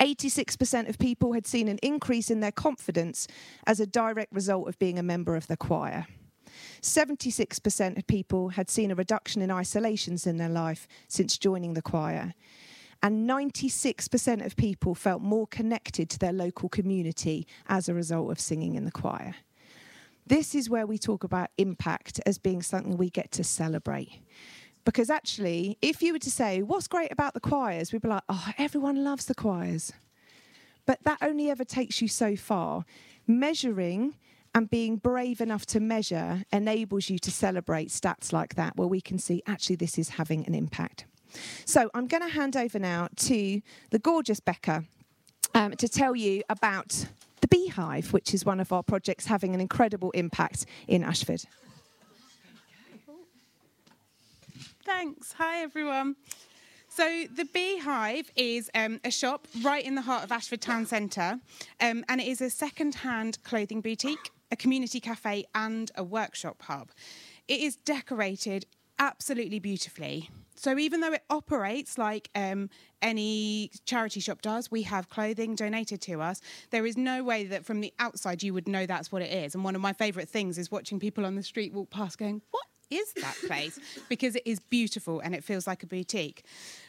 [0.00, 3.26] 86% of people had seen an increase in their confidence
[3.66, 6.06] as a direct result of being a member of the choir.
[6.80, 11.82] 76% of people had seen a reduction in isolations in their life since joining the
[11.82, 12.34] choir.
[13.02, 18.40] And 96% of people felt more connected to their local community as a result of
[18.40, 19.34] singing in the choir.
[20.26, 24.20] This is where we talk about impact as being something we get to celebrate.
[24.86, 28.22] Because actually, if you were to say, what's great about the choirs, we'd be like,
[28.28, 29.92] oh, everyone loves the choirs.
[30.86, 32.84] But that only ever takes you so far.
[33.26, 34.14] Measuring
[34.54, 39.00] and being brave enough to measure enables you to celebrate stats like that, where we
[39.00, 41.04] can see actually this is having an impact.
[41.64, 44.84] So I'm going to hand over now to the gorgeous Becca
[45.52, 47.06] um, to tell you about
[47.40, 51.42] the Beehive, which is one of our projects having an incredible impact in Ashford.
[54.86, 55.32] Thanks.
[55.32, 56.14] Hi, everyone.
[56.88, 61.40] So, the Beehive is um, a shop right in the heart of Ashford Town Centre,
[61.80, 66.62] um, and it is a second hand clothing boutique, a community cafe, and a workshop
[66.62, 66.92] hub.
[67.48, 68.64] It is decorated
[69.00, 70.30] absolutely beautifully.
[70.54, 72.70] So, even though it operates like um,
[73.02, 76.40] any charity shop does, we have clothing donated to us.
[76.70, 79.56] There is no way that from the outside you would know that's what it is.
[79.56, 82.40] And one of my favourite things is watching people on the street walk past going,
[82.52, 86.44] What is that place because it is beautiful and it feels like a boutique.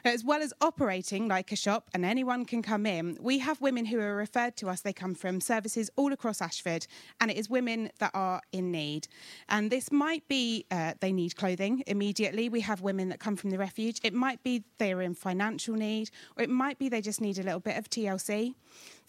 [0.05, 3.85] As well as operating like a shop and anyone can come in, we have women
[3.85, 4.81] who are referred to us.
[4.81, 6.87] They come from services all across Ashford
[7.19, 9.07] and it is women that are in need.
[9.49, 12.49] And this might be uh, they need clothing immediately.
[12.49, 13.99] We have women that come from the refuge.
[14.03, 17.43] It might be they're in financial need or it might be they just need a
[17.43, 18.55] little bit of TLC.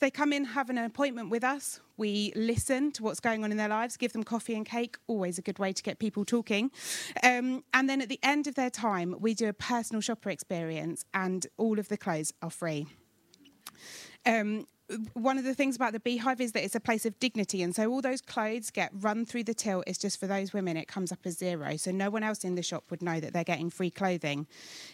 [0.01, 1.81] They come in, have an appointment with us.
[1.97, 5.39] We listen to what's going on in their lives, give them coffee and cake, always
[5.39, 6.71] a good way to get people talking.
[7.23, 11.05] Um, and then at the end of their time, we do a personal shopper experience,
[11.13, 12.87] and all of the clothes are free.
[14.25, 14.67] Um,
[15.12, 17.74] one of the things about the beehive is that it's a place of dignity and
[17.74, 20.88] so all those clothes get run through the till it's just for those women it
[20.88, 21.77] comes up as zero.
[21.77, 24.46] So no one else in the shop would know that they're getting free clothing.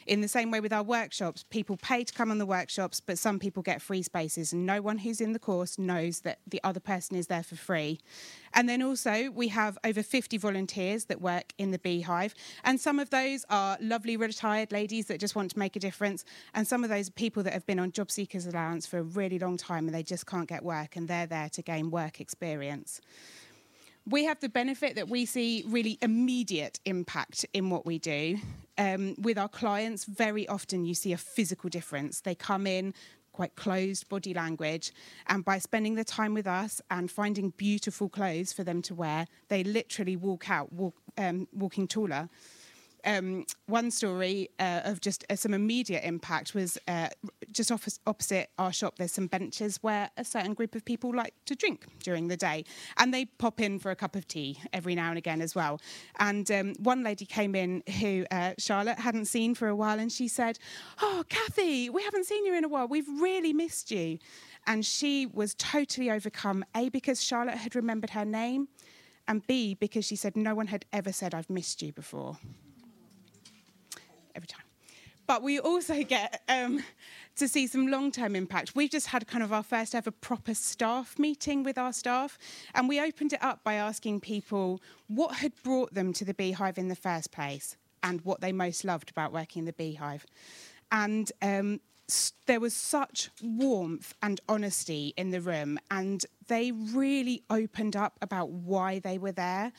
[0.06, 3.18] In the same way with our workshops people pay to come on the workshops but
[3.18, 4.52] some people get free spaces.
[4.52, 7.56] And no one who's in the course knows that the other person is there for
[7.56, 8.00] free
[8.54, 12.98] and then also we have over 50 volunteers that work in the beehive and some
[12.98, 16.84] of those are lovely retired ladies that just want to make a difference and some
[16.84, 19.56] of those are people that have been on job seekers allowance for a really long
[19.56, 23.00] time and they just can't get work, and they're there to gain work experience.
[24.06, 28.38] We have the benefit that we see really immediate impact in what we do.
[28.76, 32.20] Um, with our clients, very often you see a physical difference.
[32.20, 32.92] They come in,
[33.34, 34.92] quite closed body language.
[35.26, 39.26] And by spending the time with us and finding beautiful clothes for them to wear,
[39.48, 42.30] they literally walk out, walk, um, walking taller
[43.04, 47.08] um, one story uh, of just uh, some immediate impact was uh,
[47.52, 47.70] just
[48.06, 48.96] opposite our shop.
[48.96, 52.64] There's some benches where a certain group of people like to drink during the day,
[52.96, 55.80] and they pop in for a cup of tea every now and again as well.
[56.18, 60.10] And um, one lady came in who uh, Charlotte hadn't seen for a while, and
[60.10, 60.58] she said,
[61.00, 62.88] "Oh, Kathy, we haven't seen you in a while.
[62.88, 64.18] We've really missed you."
[64.66, 68.68] And she was totally overcome, A, because Charlotte had remembered her name,
[69.28, 72.38] and B, because she said no one had ever said, I've missed you before
[74.34, 74.64] every time.
[75.26, 76.82] But we also get um,
[77.36, 78.76] to see some long term impact.
[78.76, 82.38] We've just had kind of our first ever proper staff meeting with our staff,
[82.74, 86.78] and we opened it up by asking people what had brought them to the beehive
[86.78, 90.26] in the first place and what they most loved about working in the beehive.
[90.92, 91.80] And um,
[92.46, 98.50] there was such warmth and honesty in the room, and they really opened up about
[98.50, 99.72] why they were there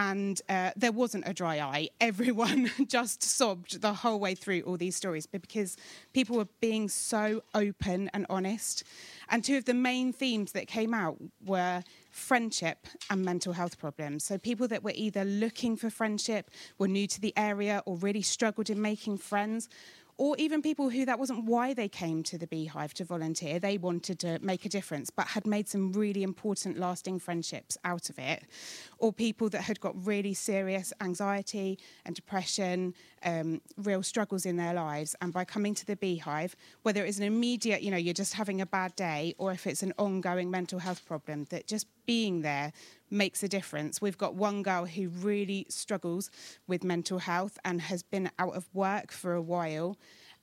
[0.00, 1.90] and uh, there wasn't a dry eye.
[2.00, 5.76] Everyone just sobbed the whole way through all these stories because
[6.14, 8.82] people were being so open and honest.
[9.28, 14.24] And two of the main themes that came out were friendship and mental health problems.
[14.24, 18.22] So, people that were either looking for friendship, were new to the area, or really
[18.22, 19.68] struggled in making friends,
[20.20, 23.58] or even people who that wasn't why they came to the beehive to volunteer.
[23.58, 28.10] They wanted to make a difference, but had made some really important, lasting friendships out
[28.10, 28.44] of it.
[28.98, 32.92] Or people that had got really serious anxiety and depression,
[33.24, 35.16] um, real struggles in their lives.
[35.22, 38.60] And by coming to the beehive, whether it's an immediate, you know, you're just having
[38.60, 42.72] a bad day, or if it's an ongoing mental health problem, that just being there
[43.10, 44.00] makes a difference.
[44.00, 46.30] We've got one girl who really struggles
[46.66, 49.96] with mental health and has been out of work for a while.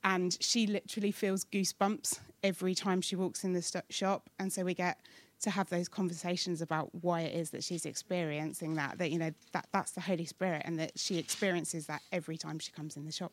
[0.04, 4.30] And she literally feels goosebumps every time she walks in the st- shop.
[4.40, 5.00] And so we get
[5.42, 9.32] to have those conversations about why it is that she's experiencing that, that, you know,
[9.54, 13.06] that, that's the Holy Spirit and that she experiences that every time she comes in
[13.06, 13.32] the shop.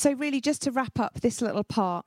[0.00, 2.06] So, really, just to wrap up this little part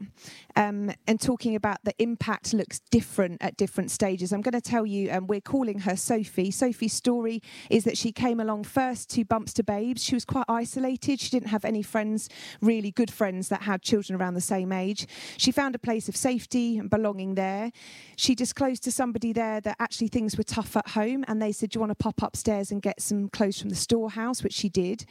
[0.55, 4.83] um, and talking about the impact looks different at different stages, I'm going to tell
[4.83, 6.49] you um, we're calling her Sophie.
[6.49, 10.03] Sophie's story is that she came along first to Bumps to Babes.
[10.03, 11.19] She was quite isolated.
[11.19, 12.29] She didn't have any friends,
[12.61, 15.05] really good friends that had children around the same age.
[15.37, 17.71] She found a place of safety and belonging there.
[18.15, 21.69] She disclosed to somebody there that actually things were tough at home, and they said,
[21.69, 24.41] Do you want to pop upstairs and get some clothes from the storehouse?
[24.41, 25.05] Which she did.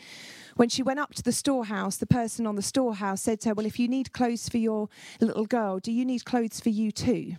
[0.56, 3.54] When she went up to the storehouse, the person on the storehouse said to her,
[3.54, 4.88] Well, if you need clothes for your
[5.20, 7.34] little girl, do you need clothes for you too?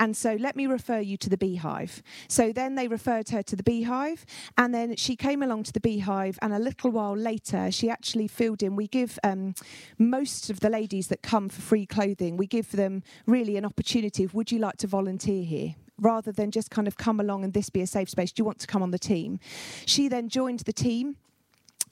[0.00, 2.02] And so let me refer you to the beehive.
[2.26, 4.26] So then they referred her to the beehive,
[4.58, 8.26] and then she came along to the beehive, and a little while later, she actually
[8.26, 8.74] filled in.
[8.74, 9.54] We give um,
[9.98, 14.24] most of the ladies that come for free clothing, we give them really an opportunity
[14.24, 15.76] of, Would you like to volunteer here?
[15.98, 18.32] rather than just kind of come along and this be a safe space.
[18.32, 19.38] Do you want to come on the team?
[19.86, 21.16] She then joined the team.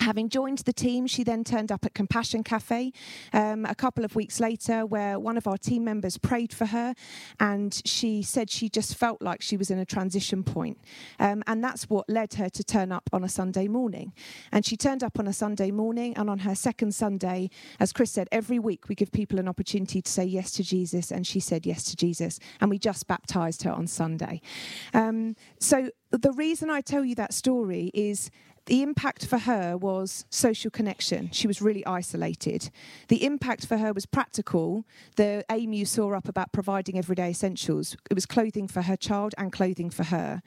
[0.01, 2.93] Having joined the team, she then turned up at Compassion Cafe
[3.35, 6.95] um, a couple of weeks later, where one of our team members prayed for her,
[7.39, 10.79] and she said she just felt like she was in a transition point.
[11.19, 14.15] Um, and that's what led her to turn up on a Sunday morning.
[14.51, 18.11] And she turned up on a Sunday morning, and on her second Sunday, as Chris
[18.11, 21.41] said, every week we give people an opportunity to say yes to Jesus, and she
[21.41, 22.41] said yes to Jesus.
[22.61, 24.41] And we just baptized her on Sunday.
[24.95, 28.31] Um, so the reason I tell you that story is
[28.71, 31.29] the impact for her was social connection.
[31.33, 32.71] She was really isolated.
[33.09, 34.85] The impact for her was practical.
[35.17, 39.35] The aim you saw up about providing everyday essentials, it was clothing for her child
[39.37, 40.41] and clothing for her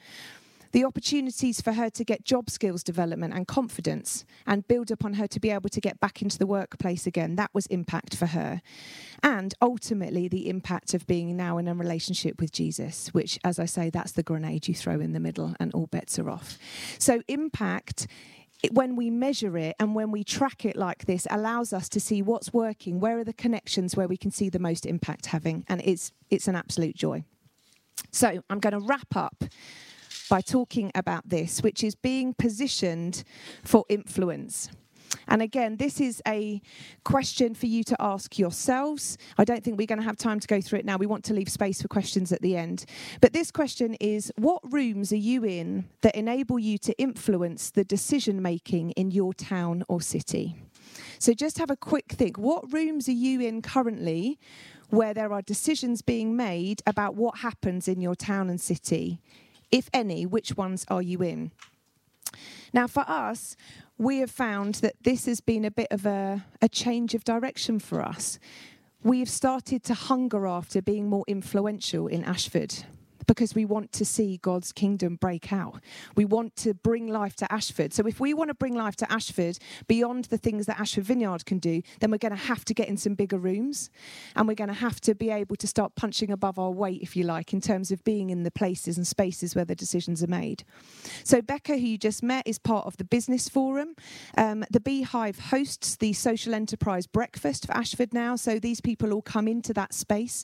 [0.74, 5.28] the opportunities for her to get job skills development and confidence and build upon her
[5.28, 8.62] to be able to get back into the workplace again, that was impact for her.
[9.22, 13.66] And ultimately, the impact of being now in a relationship with Jesus, which, as I
[13.66, 16.58] say, that's the grenade you throw in the middle and all bets are off.
[16.98, 18.08] So, impact
[18.72, 22.22] when we measure it and when we track it like this allows us to see
[22.22, 25.82] what's working where are the connections where we can see the most impact having and
[25.84, 27.22] it's it's an absolute joy
[28.10, 29.44] so i'm going to wrap up
[30.30, 33.24] by talking about this, which is being positioned
[33.64, 34.70] for influence.
[35.28, 36.62] And again, this is a
[37.04, 39.18] question for you to ask yourselves.
[39.38, 40.98] I don't think we're going to have time to go through it now.
[40.98, 42.86] We want to leave space for questions at the end.
[43.22, 47.84] But this question is What rooms are you in that enable you to influence the
[47.84, 50.56] decision making in your town or city?
[51.20, 52.38] So just have a quick think.
[52.38, 54.40] What rooms are you in currently
[54.90, 59.22] where there are decisions being made about what happens in your town and city?
[59.74, 61.52] If any, which ones are you in?
[62.74, 63.58] Now, for us,
[63.98, 67.80] we have found that this has been a bit of a, a change of direction
[67.80, 68.38] for us.
[69.02, 72.86] We've started to hunger after being more influential in Ashford
[73.26, 75.82] because we want to see God's kingdom break out.
[76.16, 77.94] We want to bring life to Ashford.
[77.94, 79.58] So if we want to bring life to Ashford
[79.88, 82.88] beyond the things that Ashford Vineyard can do, then we're going to have to get
[82.88, 83.90] in some bigger rooms
[84.36, 87.16] and we're going to have to be able to start punching above our weight, if
[87.16, 90.28] you like, in terms of being in the places and spaces where the decisions are
[90.28, 90.64] made.
[91.24, 93.96] So Becca, who you just met, is part of the business forum.
[94.38, 98.36] Um, the Beehive hosts the social enterprise breakfast for Ashford now.
[98.36, 100.44] So these people all come into that space.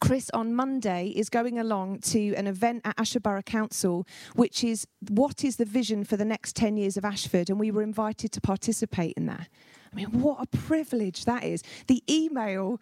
[0.00, 5.44] Chris on Monday is going along to an event at Ashford Council, which is what
[5.44, 8.40] is the vision for the next 10 years of Ashford, and we were invited to
[8.40, 9.48] participate in that.
[9.92, 11.62] I mean, what a privilege that is.
[11.88, 12.80] The email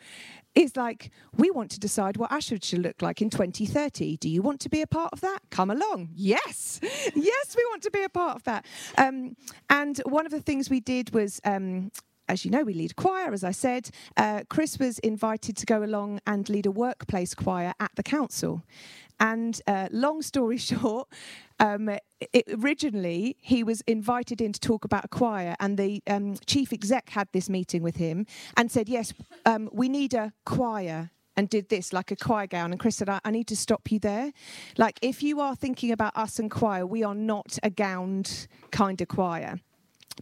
[0.54, 4.18] is like, we want to decide what Ashford should look like in 2030.
[4.18, 5.38] Do you want to be a part of that?
[5.50, 6.10] Come along.
[6.14, 6.80] Yes.
[6.82, 8.66] yes, we want to be a part of that.
[8.98, 9.36] Um,
[9.70, 11.90] and one of the things we did was um,
[12.28, 13.90] as you know, we lead choir, as I said.
[14.16, 18.62] Uh, Chris was invited to go along and lead a workplace choir at the council.
[19.20, 21.08] And uh, long story short,
[21.58, 21.88] um,
[22.32, 26.72] it, originally he was invited in to talk about a choir, and the um, chief
[26.72, 28.26] exec had this meeting with him
[28.56, 29.12] and said, Yes,
[29.44, 32.72] um, we need a choir and did this like a choir gown.
[32.72, 34.32] And Chris said, I, I, need to stop you there.
[34.76, 39.00] Like, if you are thinking about us and choir, we are not a gowned kind
[39.00, 39.60] of choir.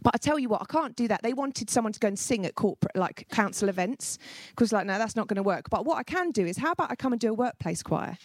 [0.03, 1.21] But I tell you what, I can't do that.
[1.23, 4.17] They wanted someone to go and sing at corporate, like council events,
[4.49, 5.69] because like, no, that's not going to work.
[5.69, 8.17] But what I can do is, how about I come and do a workplace choir?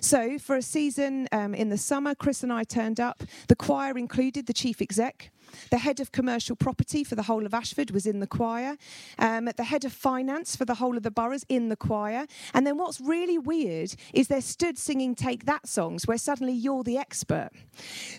[0.00, 3.22] So for a season um, in the summer, Chris and I turned up.
[3.48, 5.30] The choir included the chief exec.
[5.70, 8.76] The head of commercial property for the whole of Ashford was in the choir.
[9.18, 12.26] Um, the head of finance for the whole of the boroughs in the choir.
[12.52, 16.82] And then what's really weird is they're stood singing Take That songs where suddenly you're
[16.82, 17.50] the expert.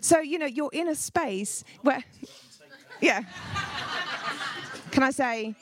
[0.01, 2.03] So, you know, you're in a space where
[3.01, 3.23] yeah.
[4.91, 5.55] Can I say,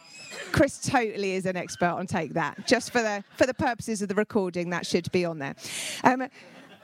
[0.51, 2.65] Chris totally is an expert on take that.
[2.65, 5.55] Just for the for the purposes of the recording, that should be on there.
[6.03, 6.27] Um,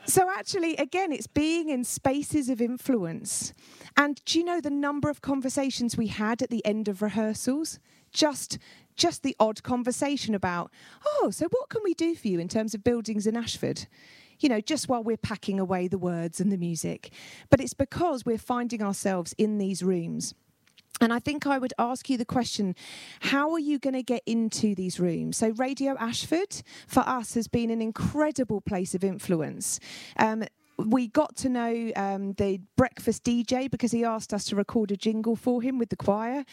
[0.05, 3.53] so actually, again, it's being in spaces of influence.
[3.95, 7.79] And do you know the number of conversations we had at the end of rehearsals?
[8.11, 8.57] Just
[8.95, 10.69] just the odd conversation about,
[11.05, 13.87] oh, so what can we do for you in terms of buildings in Ashford?
[14.41, 17.11] You know, just while we're packing away the words and the music.
[17.49, 20.33] But it's because we're finding ourselves in these rooms.
[20.99, 22.75] And I think I would ask you the question
[23.21, 25.37] how are you going to get into these rooms?
[25.37, 29.79] So, Radio Ashford for us has been an incredible place of influence.
[30.17, 30.43] Um,
[30.87, 34.97] we got to know um, the breakfast DJ because he asked us to record a
[34.97, 36.43] jingle for him with the choir.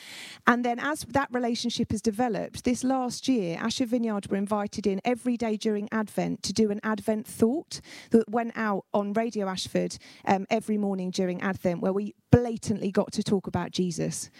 [0.47, 5.01] And then, as that relationship has developed, this last year, Ashford Vineyard were invited in
[5.05, 9.99] every day during Advent to do an Advent thought that went out on Radio Ashford
[10.25, 14.31] um, every morning during Advent, where we blatantly got to talk about Jesus.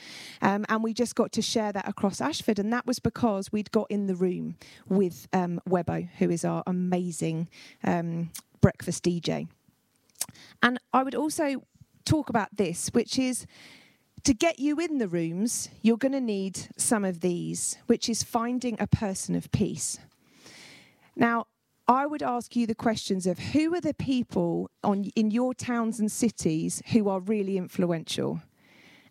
[0.43, 2.59] Um, and we just got to share that across Ashford.
[2.59, 4.57] And that was because we'd got in the room
[4.89, 7.49] with um, Webbo, who is our amazing
[7.85, 8.31] um,
[8.61, 9.49] breakfast DJ.
[10.63, 11.63] And I would also
[12.05, 13.47] talk about this, which is
[14.25, 18.23] to get you in the rooms, you're going to need some of these, which is
[18.23, 19.99] finding a person of peace.
[21.15, 21.47] Now,
[21.87, 25.99] I would ask you the questions of who are the people on, in your towns
[25.99, 28.43] and cities who are really influential?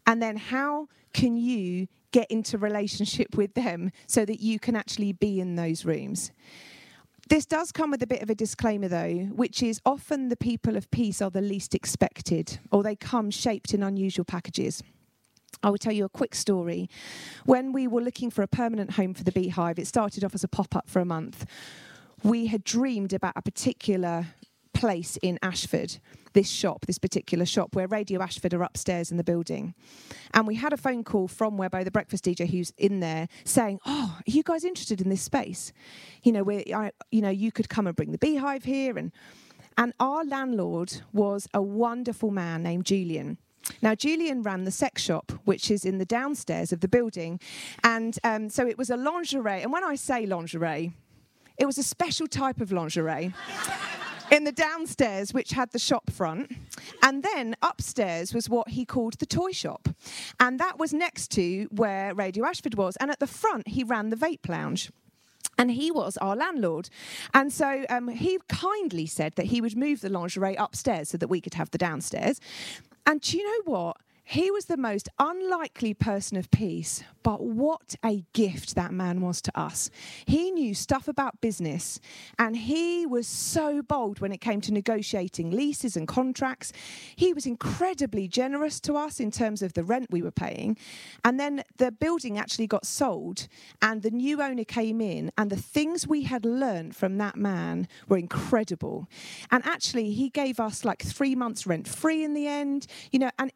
[0.06, 5.12] And then how can you get into relationship with them so that you can actually
[5.12, 6.32] be in those rooms?
[7.30, 10.78] This does come with a bit of a disclaimer, though, which is often the people
[10.78, 14.82] of peace are the least expected, or they come shaped in unusual packages.
[15.62, 16.90] I will tell you a quick story.
[17.44, 20.46] When we were looking for a permanent home for the beehive, it started off as
[20.46, 21.46] a pop up for a month.
[22.24, 24.28] We had dreamed about a particular
[24.78, 25.98] place in Ashford,
[26.34, 29.74] this shop, this particular shop, where Radio Ashford are upstairs in the building.
[30.36, 33.80] And we had a phone call from Webbo, the breakfast DJ, who's in there, saying,
[33.88, 35.74] "Oh, are you guys interested in this space?
[36.22, 39.12] You know, I, you know, you could come and bring the beehive here." And
[39.80, 43.40] and our landlord was a wonderful man named Julian.
[43.82, 47.40] Now, Julian ran the sex shop, which is in the downstairs of the building.
[47.84, 49.62] And um, so it was a lingerie.
[49.62, 50.94] And when I say lingerie,
[51.58, 53.34] it was a special type of lingerie
[54.32, 56.52] in the downstairs, which had the shop front.
[57.02, 59.90] And then upstairs was what he called the toy shop.
[60.40, 62.96] And that was next to where Radio Ashford was.
[62.98, 64.92] And at the front, he ran the vape lounge.
[65.58, 66.90] And he was our landlord.
[67.34, 71.30] And so um, he kindly said that he would move the lingerie upstairs so that
[71.30, 72.40] we could have the downstairs.
[73.06, 73.98] And do you know what?
[74.30, 79.42] He was the most unlikely person of peace, but what a gift that man was
[79.44, 79.90] to us.
[80.26, 82.02] He knew stuff about business
[82.38, 86.74] and he was so bold when it came to negotiating leases and contracts.
[87.16, 90.76] He was incredibly generous to us in terms of the rent we were paying.
[91.24, 93.48] And then the building actually got sold
[93.82, 97.88] and the new owner came in, and the things we had learned from that man
[98.10, 99.08] were incredible.
[99.52, 103.32] And actually, he gave us like three months rent free in the end, you know,
[103.40, 103.54] and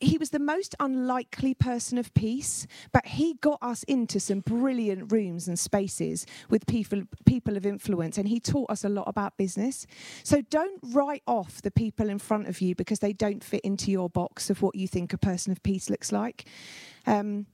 [0.00, 5.12] he was the most unlikely person of peace, but he got us into some brilliant
[5.12, 9.36] rooms and spaces with people, people of influence, and he taught us a lot about
[9.36, 9.86] business.
[10.22, 13.90] So don't write off the people in front of you because they don't fit into
[13.90, 16.46] your box of what you think a person of peace looks like.
[17.06, 17.46] Um,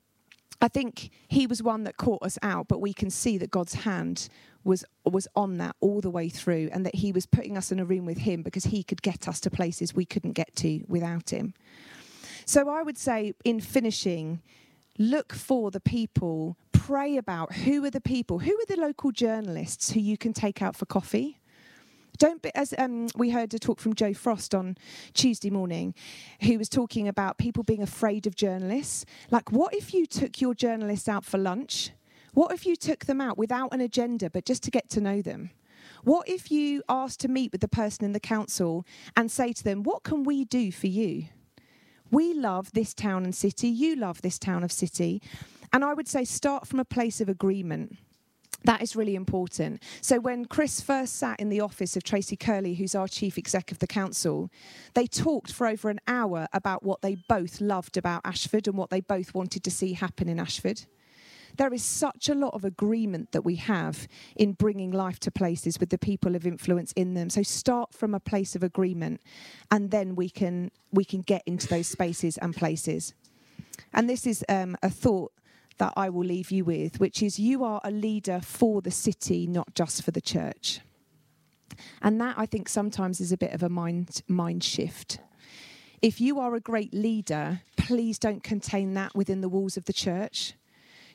[0.60, 3.74] I think he was one that caught us out, but we can see that God's
[3.74, 4.28] hand
[4.64, 7.78] was was on that all the way through, and that He was putting us in
[7.78, 10.82] a room with Him because He could get us to places we couldn't get to
[10.88, 11.54] without Him.
[12.46, 14.42] So I would say, in finishing,
[14.98, 19.92] look for the people, pray about who are the people, who are the local journalists
[19.92, 21.40] who you can take out for coffee.
[22.18, 24.76] Don't be, as um, we heard a talk from Joe Frost on
[25.14, 25.94] Tuesday morning,
[26.42, 29.04] who was talking about people being afraid of journalists.
[29.30, 31.90] Like, what if you took your journalists out for lunch?
[32.32, 35.22] What if you took them out without an agenda, but just to get to know
[35.22, 35.50] them?
[36.04, 38.84] What if you asked to meet with the person in the council
[39.16, 41.26] and say to them, What can we do for you?
[42.14, 43.66] We love this town and city.
[43.66, 45.20] You love this town of city.
[45.72, 47.96] And I would say start from a place of agreement.
[48.62, 49.82] That is really important.
[50.00, 53.72] So, when Chris first sat in the office of Tracey Kerly, who's our chief exec
[53.72, 54.48] of the council,
[54.94, 58.90] they talked for over an hour about what they both loved about Ashford and what
[58.90, 60.86] they both wanted to see happen in Ashford
[61.56, 65.78] there is such a lot of agreement that we have in bringing life to places
[65.78, 67.30] with the people of influence in them.
[67.30, 69.20] So start from a place of agreement,
[69.70, 73.14] and then we can we can get into those spaces and places.
[73.92, 75.32] And this is um, a thought
[75.78, 79.46] that I will leave you with, which is you are a leader for the city,
[79.46, 80.80] not just for the church.
[82.00, 85.18] And that I think sometimes is a bit of a mind mind shift.
[86.02, 89.92] If you are a great leader, please don't contain that within the walls of the
[89.92, 90.54] church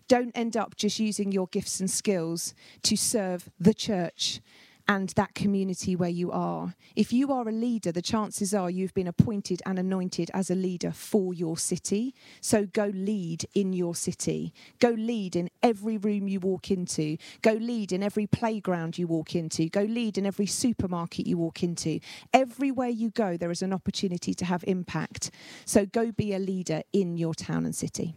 [0.10, 2.54] don't end up just using your gifts and skills
[2.84, 4.42] to serve the church
[4.88, 6.74] and that community where you are.
[6.96, 10.56] If you are a leader, the chances are you've been appointed and anointed as a
[10.56, 12.16] leader for your city.
[12.42, 14.52] So go lead in your city.
[14.80, 17.18] Go lead in every room you walk into.
[17.44, 19.70] Go lead in every playground you walk into.
[19.70, 22.00] Go lead in every supermarket you walk into.
[22.34, 25.30] Everywhere you go, there is an opportunity to have impact.
[25.66, 28.16] So go be a leader in your town and city.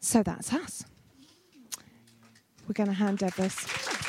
[0.00, 0.84] So that's us.
[2.66, 3.48] We're going to hand over.
[3.48, 4.07] So,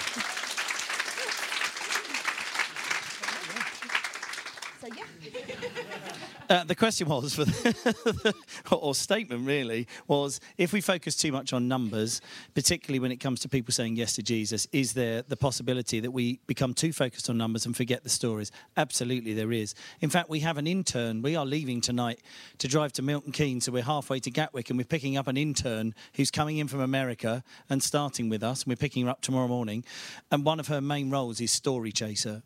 [6.49, 8.33] Uh, the question was, for the,
[8.71, 12.21] or statement really, was if we focus too much on numbers,
[12.55, 16.09] particularly when it comes to people saying yes to Jesus, is there the possibility that
[16.09, 18.51] we become too focused on numbers and forget the stories?
[18.77, 19.75] Absolutely, there is.
[20.01, 21.21] In fact, we have an intern.
[21.21, 22.19] We are leaving tonight
[22.57, 25.37] to drive to Milton Keynes, so we're halfway to Gatwick, and we're picking up an
[25.37, 28.63] intern who's coming in from America and starting with us.
[28.63, 29.83] And we're picking her up tomorrow morning,
[30.31, 32.41] and one of her main roles is story chaser.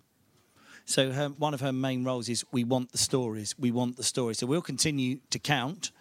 [0.85, 3.55] So her, one of her main roles is we want the stories.
[3.57, 4.39] We want the stories.
[4.39, 5.91] So we'll continue to count.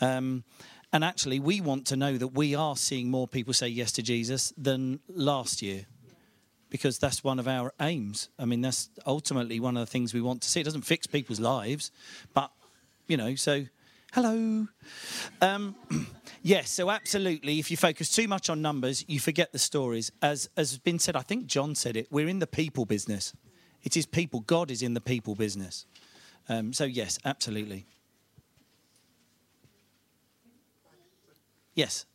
[0.00, 0.44] Um,
[0.92, 4.02] and actually, we want to know that we are seeing more people say yes to
[4.02, 5.86] Jesus than last year.
[6.68, 8.28] Because that's one of our aims.
[8.38, 10.60] I mean, that's ultimately one of the things we want to see.
[10.60, 11.90] It doesn't fix people's lives,
[12.32, 12.50] but,
[13.08, 13.66] you know, so
[14.12, 14.68] hello.
[15.40, 15.74] Um,
[16.42, 17.58] yes, so absolutely.
[17.58, 20.12] If you focus too much on numbers, you forget the stories.
[20.22, 23.32] As, as has been said, I think John said it, we're in the people business.
[23.82, 24.40] It is people.
[24.40, 25.86] God is in the people business.
[26.48, 27.86] Um, so, yes, absolutely.
[31.74, 32.06] Yes.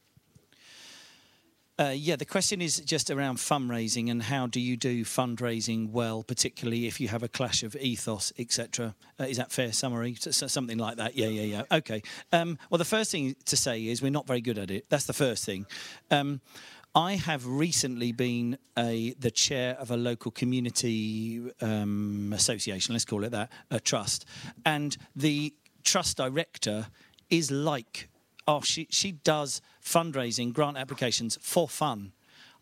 [1.78, 6.24] Uh, yeah, the question is just around fundraising and how do you do fundraising well,
[6.24, 8.96] particularly if you have a clash of ethos, etc.
[9.20, 10.16] Uh, is that fair summary?
[10.18, 11.18] So, something like that.
[11.18, 11.78] Yeah, yeah, yeah.
[11.78, 12.02] Okay.
[12.32, 14.86] Um, well, the first thing to say is we're not very good at it.
[14.90, 15.66] That's the first thing.
[16.10, 16.40] Um,
[16.98, 23.26] I have recently been a, the chair of a local community um, association, let's call
[23.26, 24.24] it that, a trust.
[24.66, 26.88] And the trust director
[27.30, 28.08] is like,
[28.48, 32.14] oh, she, she does fundraising, grant applications for fun.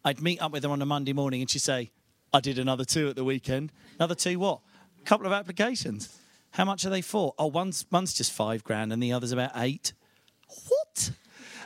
[0.03, 1.91] I'd meet up with her on a Monday morning and she'd say,
[2.33, 3.71] I did another two at the weekend.
[3.99, 4.61] Another two what?
[4.99, 6.17] A couple of applications.
[6.49, 7.35] How much are they for?
[7.37, 9.93] Oh, one's, one's just five grand and the other's about eight.
[10.47, 10.82] What?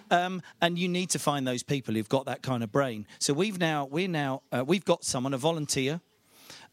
[0.09, 3.05] Um, and you need to find those people who've got that kind of brain.
[3.19, 6.01] So we've now we're now uh, we've got someone a volunteer.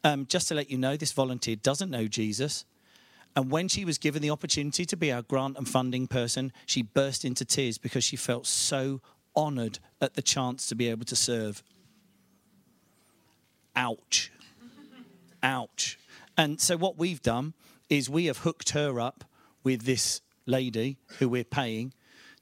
[0.05, 2.65] Um, just to let you know, this volunteer doesn't know Jesus.
[3.37, 6.83] And when she was given the opportunity to be our grant and funding person, she
[6.83, 9.01] burst into tears because she felt so
[9.37, 11.63] honoured at the chance to be able to serve.
[13.75, 14.31] Ouch.
[15.43, 15.99] Ouch.
[16.37, 17.55] And so, what we've done
[17.89, 19.25] is we have hooked her up
[19.65, 21.93] with this lady who we're paying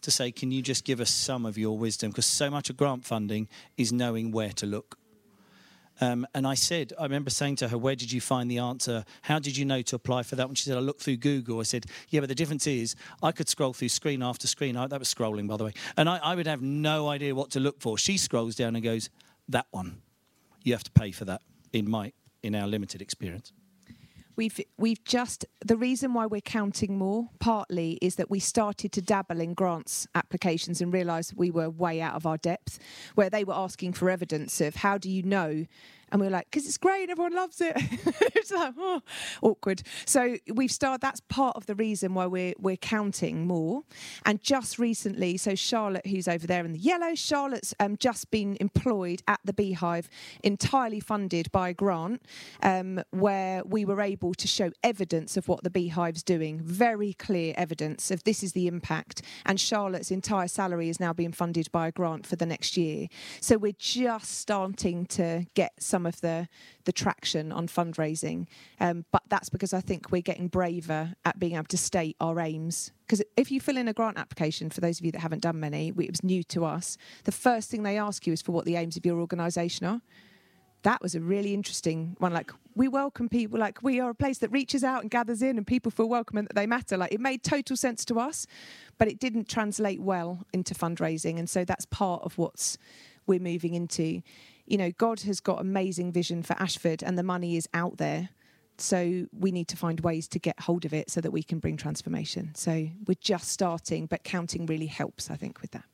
[0.02, 2.10] to say, Can you just give us some of your wisdom?
[2.10, 4.98] Because so much of grant funding is knowing where to look.
[6.00, 9.04] Um, and I said, I remember saying to her, Where did you find the answer?
[9.22, 10.54] How did you know to apply for that one?
[10.54, 11.60] She said, I looked through Google.
[11.60, 14.76] I said, Yeah, but the difference is I could scroll through screen after screen.
[14.76, 15.72] I, that was scrolling, by the way.
[15.96, 17.98] And I, I would have no idea what to look for.
[17.98, 19.10] She scrolls down and goes,
[19.48, 20.02] That one.
[20.64, 21.42] You have to pay for that
[21.72, 23.52] in my in our limited experience
[24.36, 29.02] we've we've just the reason why we're counting more partly is that we started to
[29.02, 32.78] dabble in grants applications and realized we were way out of our depth
[33.14, 35.66] where they were asking for evidence of how do you know
[36.12, 37.72] and we are like, because it's great, everyone loves it.
[38.36, 39.00] it's like, oh,
[39.40, 39.82] awkward.
[40.04, 41.00] So we've started.
[41.00, 43.82] That's part of the reason why we're we're counting more.
[44.26, 48.58] And just recently, so Charlotte, who's over there in the yellow, Charlotte's um, just been
[48.60, 50.10] employed at the Beehive,
[50.44, 52.22] entirely funded by a grant,
[52.62, 57.54] um, where we were able to show evidence of what the Beehive's doing, very clear
[57.56, 59.22] evidence of this is the impact.
[59.46, 63.08] And Charlotte's entire salary is now being funded by a grant for the next year.
[63.40, 66.48] So we're just starting to get some some of the
[66.84, 68.46] the traction on fundraising.
[68.80, 72.40] Um, but that's because I think we're getting braver at being able to state our
[72.40, 72.90] aims.
[73.06, 75.60] Because if you fill in a grant application, for those of you that haven't done
[75.60, 76.96] many, it was new to us.
[77.24, 80.00] The first thing they ask you is for what the aims of your organisation are.
[80.82, 82.32] That was a really interesting one.
[82.32, 85.56] Like we welcome people, like we are a place that reaches out and gathers in,
[85.56, 86.96] and people feel welcome and that they matter.
[86.96, 88.48] Like it made total sense to us,
[88.98, 92.78] but it didn't translate well into fundraising, and so that's part of what's
[93.26, 94.22] we're moving into
[94.66, 98.30] you know, God has got amazing vision for Ashford and the money is out there.
[98.78, 101.58] So we need to find ways to get hold of it so that we can
[101.58, 102.52] bring transformation.
[102.54, 105.84] So we're just starting, but counting really helps, I think, with that.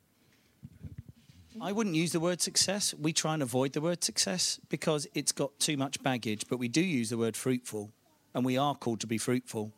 [1.60, 2.94] I wouldn't use the word success.
[2.94, 6.68] We try and avoid the word success because it's got too much baggage, but we
[6.68, 7.90] do use the word fruitful,
[8.32, 9.72] and we are called to be fruitful,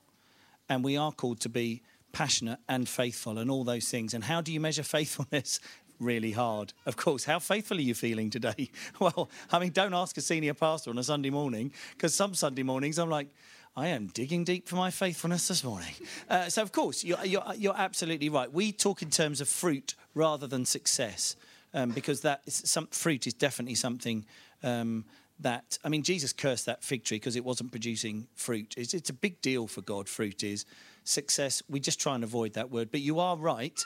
[0.68, 1.82] and we are called to be
[2.12, 4.12] passionate and faithful and all those things.
[4.12, 5.59] And how do you measure faithfulness?
[6.01, 6.73] Really hard.
[6.87, 8.71] Of course, how faithful are you feeling today?
[8.99, 12.63] Well, I mean, don't ask a senior pastor on a Sunday morning, because some Sunday
[12.63, 13.29] mornings I'm like,
[13.77, 15.95] I am digging deep for my faithfulness this morning.
[16.29, 18.53] Uh, so, of course, you're, you're, you're, absolutely right.
[18.53, 21.37] We talk in terms of fruit rather than success,
[21.73, 24.27] um, because that is some, fruit is definitely something
[24.63, 25.05] um,
[25.39, 28.75] that, I mean, Jesus cursed that fig tree because it wasn't producing fruit.
[28.77, 30.67] It's, it's a big deal for God, fruit is.
[31.05, 32.91] Success, we just try and avoid that word.
[32.91, 33.83] But you are right.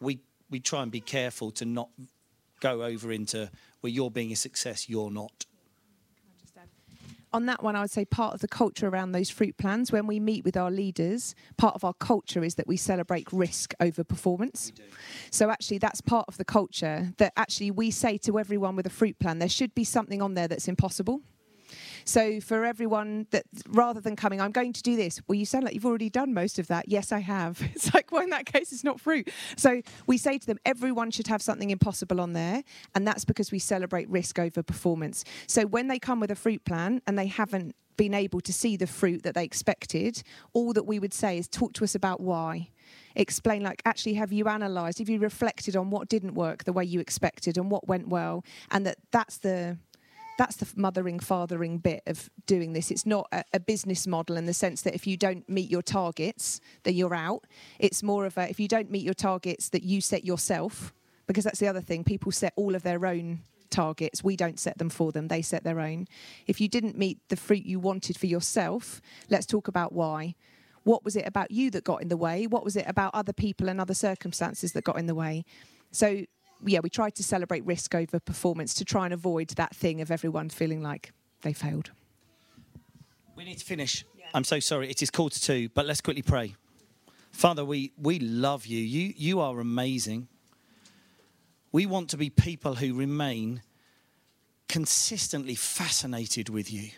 [0.00, 0.20] We
[0.52, 1.88] we try and be careful to not
[2.60, 3.50] go over into
[3.80, 5.46] where you're being a success, you're not.
[7.34, 10.06] On that one, I would say part of the culture around those fruit plans, when
[10.06, 14.04] we meet with our leaders, part of our culture is that we celebrate risk over
[14.04, 14.70] performance.
[15.30, 18.90] So, actually, that's part of the culture that actually we say to everyone with a
[18.90, 21.22] fruit plan there should be something on there that's impossible.
[22.04, 25.20] So for everyone that rather than coming, I'm going to do this.
[25.26, 26.88] Well, you sound like you've already done most of that.
[26.88, 27.60] Yes, I have.
[27.74, 29.30] It's like, well, in that case, it's not fruit.
[29.56, 32.62] So we say to them, everyone should have something impossible on there,
[32.94, 35.24] and that's because we celebrate risk over performance.
[35.46, 38.76] So when they come with a fruit plan and they haven't been able to see
[38.76, 40.22] the fruit that they expected,
[40.52, 42.68] all that we would say is talk to us about why
[43.14, 46.84] explain like actually have you analyzed have you reflected on what didn't work the way
[46.84, 49.76] you expected and what went well and that that's the
[50.42, 52.90] that's the mothering, fathering bit of doing this.
[52.90, 55.82] It's not a, a, business model in the sense that if you don't meet your
[55.82, 57.44] targets, then you're out.
[57.78, 60.92] It's more of a if you don't meet your targets that you set yourself,
[61.28, 62.02] because that's the other thing.
[62.02, 64.24] People set all of their own targets.
[64.24, 66.08] We don't set them for them, they set their own.
[66.48, 70.34] If you didn't meet the fruit you wanted for yourself, let's talk about why.
[70.82, 72.48] What was it about you that got in the way?
[72.48, 75.44] What was it about other people and other circumstances that got in the way?
[75.92, 76.24] So
[76.64, 80.10] yeah, we tried to celebrate risk over performance to try and avoid that thing of
[80.10, 81.90] everyone feeling like they failed.
[83.34, 84.04] We need to finish.
[84.16, 84.26] Yeah.
[84.34, 84.90] I'm so sorry.
[84.90, 86.54] It is quarter to two, but let's quickly pray.
[87.32, 88.78] Father, we, we love you.
[88.78, 89.14] you.
[89.16, 90.28] You are amazing.
[91.72, 93.62] We want to be people who remain
[94.68, 96.90] consistently fascinated with you.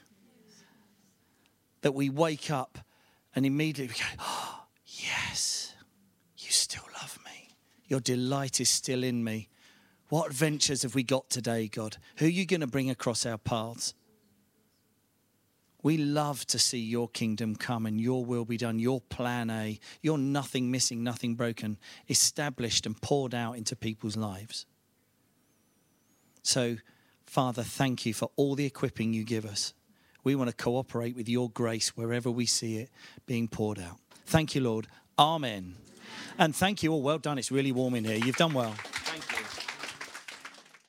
[1.83, 2.79] That we wake up
[3.35, 5.75] and immediately we go, oh, yes,
[6.37, 7.57] you still love me.
[7.87, 9.49] Your delight is still in me.
[10.15, 11.97] What adventures have we got today, God?
[12.19, 13.95] Who are you going to bring across our paths?
[15.83, 19.81] We love to see your kingdom come and your will be done, your plan A,
[20.03, 24.67] your nothing missing, nothing broken, established and poured out into people's lives.
[26.45, 26.77] So,
[27.27, 29.75] Father, thank you for all the equipping you give us.
[30.23, 32.89] We want to cooperate with your grace wherever we see it
[33.27, 33.97] being poured out.
[34.27, 34.87] Thank you, Lord.
[35.19, 35.75] Amen.
[36.39, 37.03] And thank you all.
[37.03, 37.37] Well done.
[37.37, 38.25] It's really warm in here.
[38.25, 38.77] You've done well.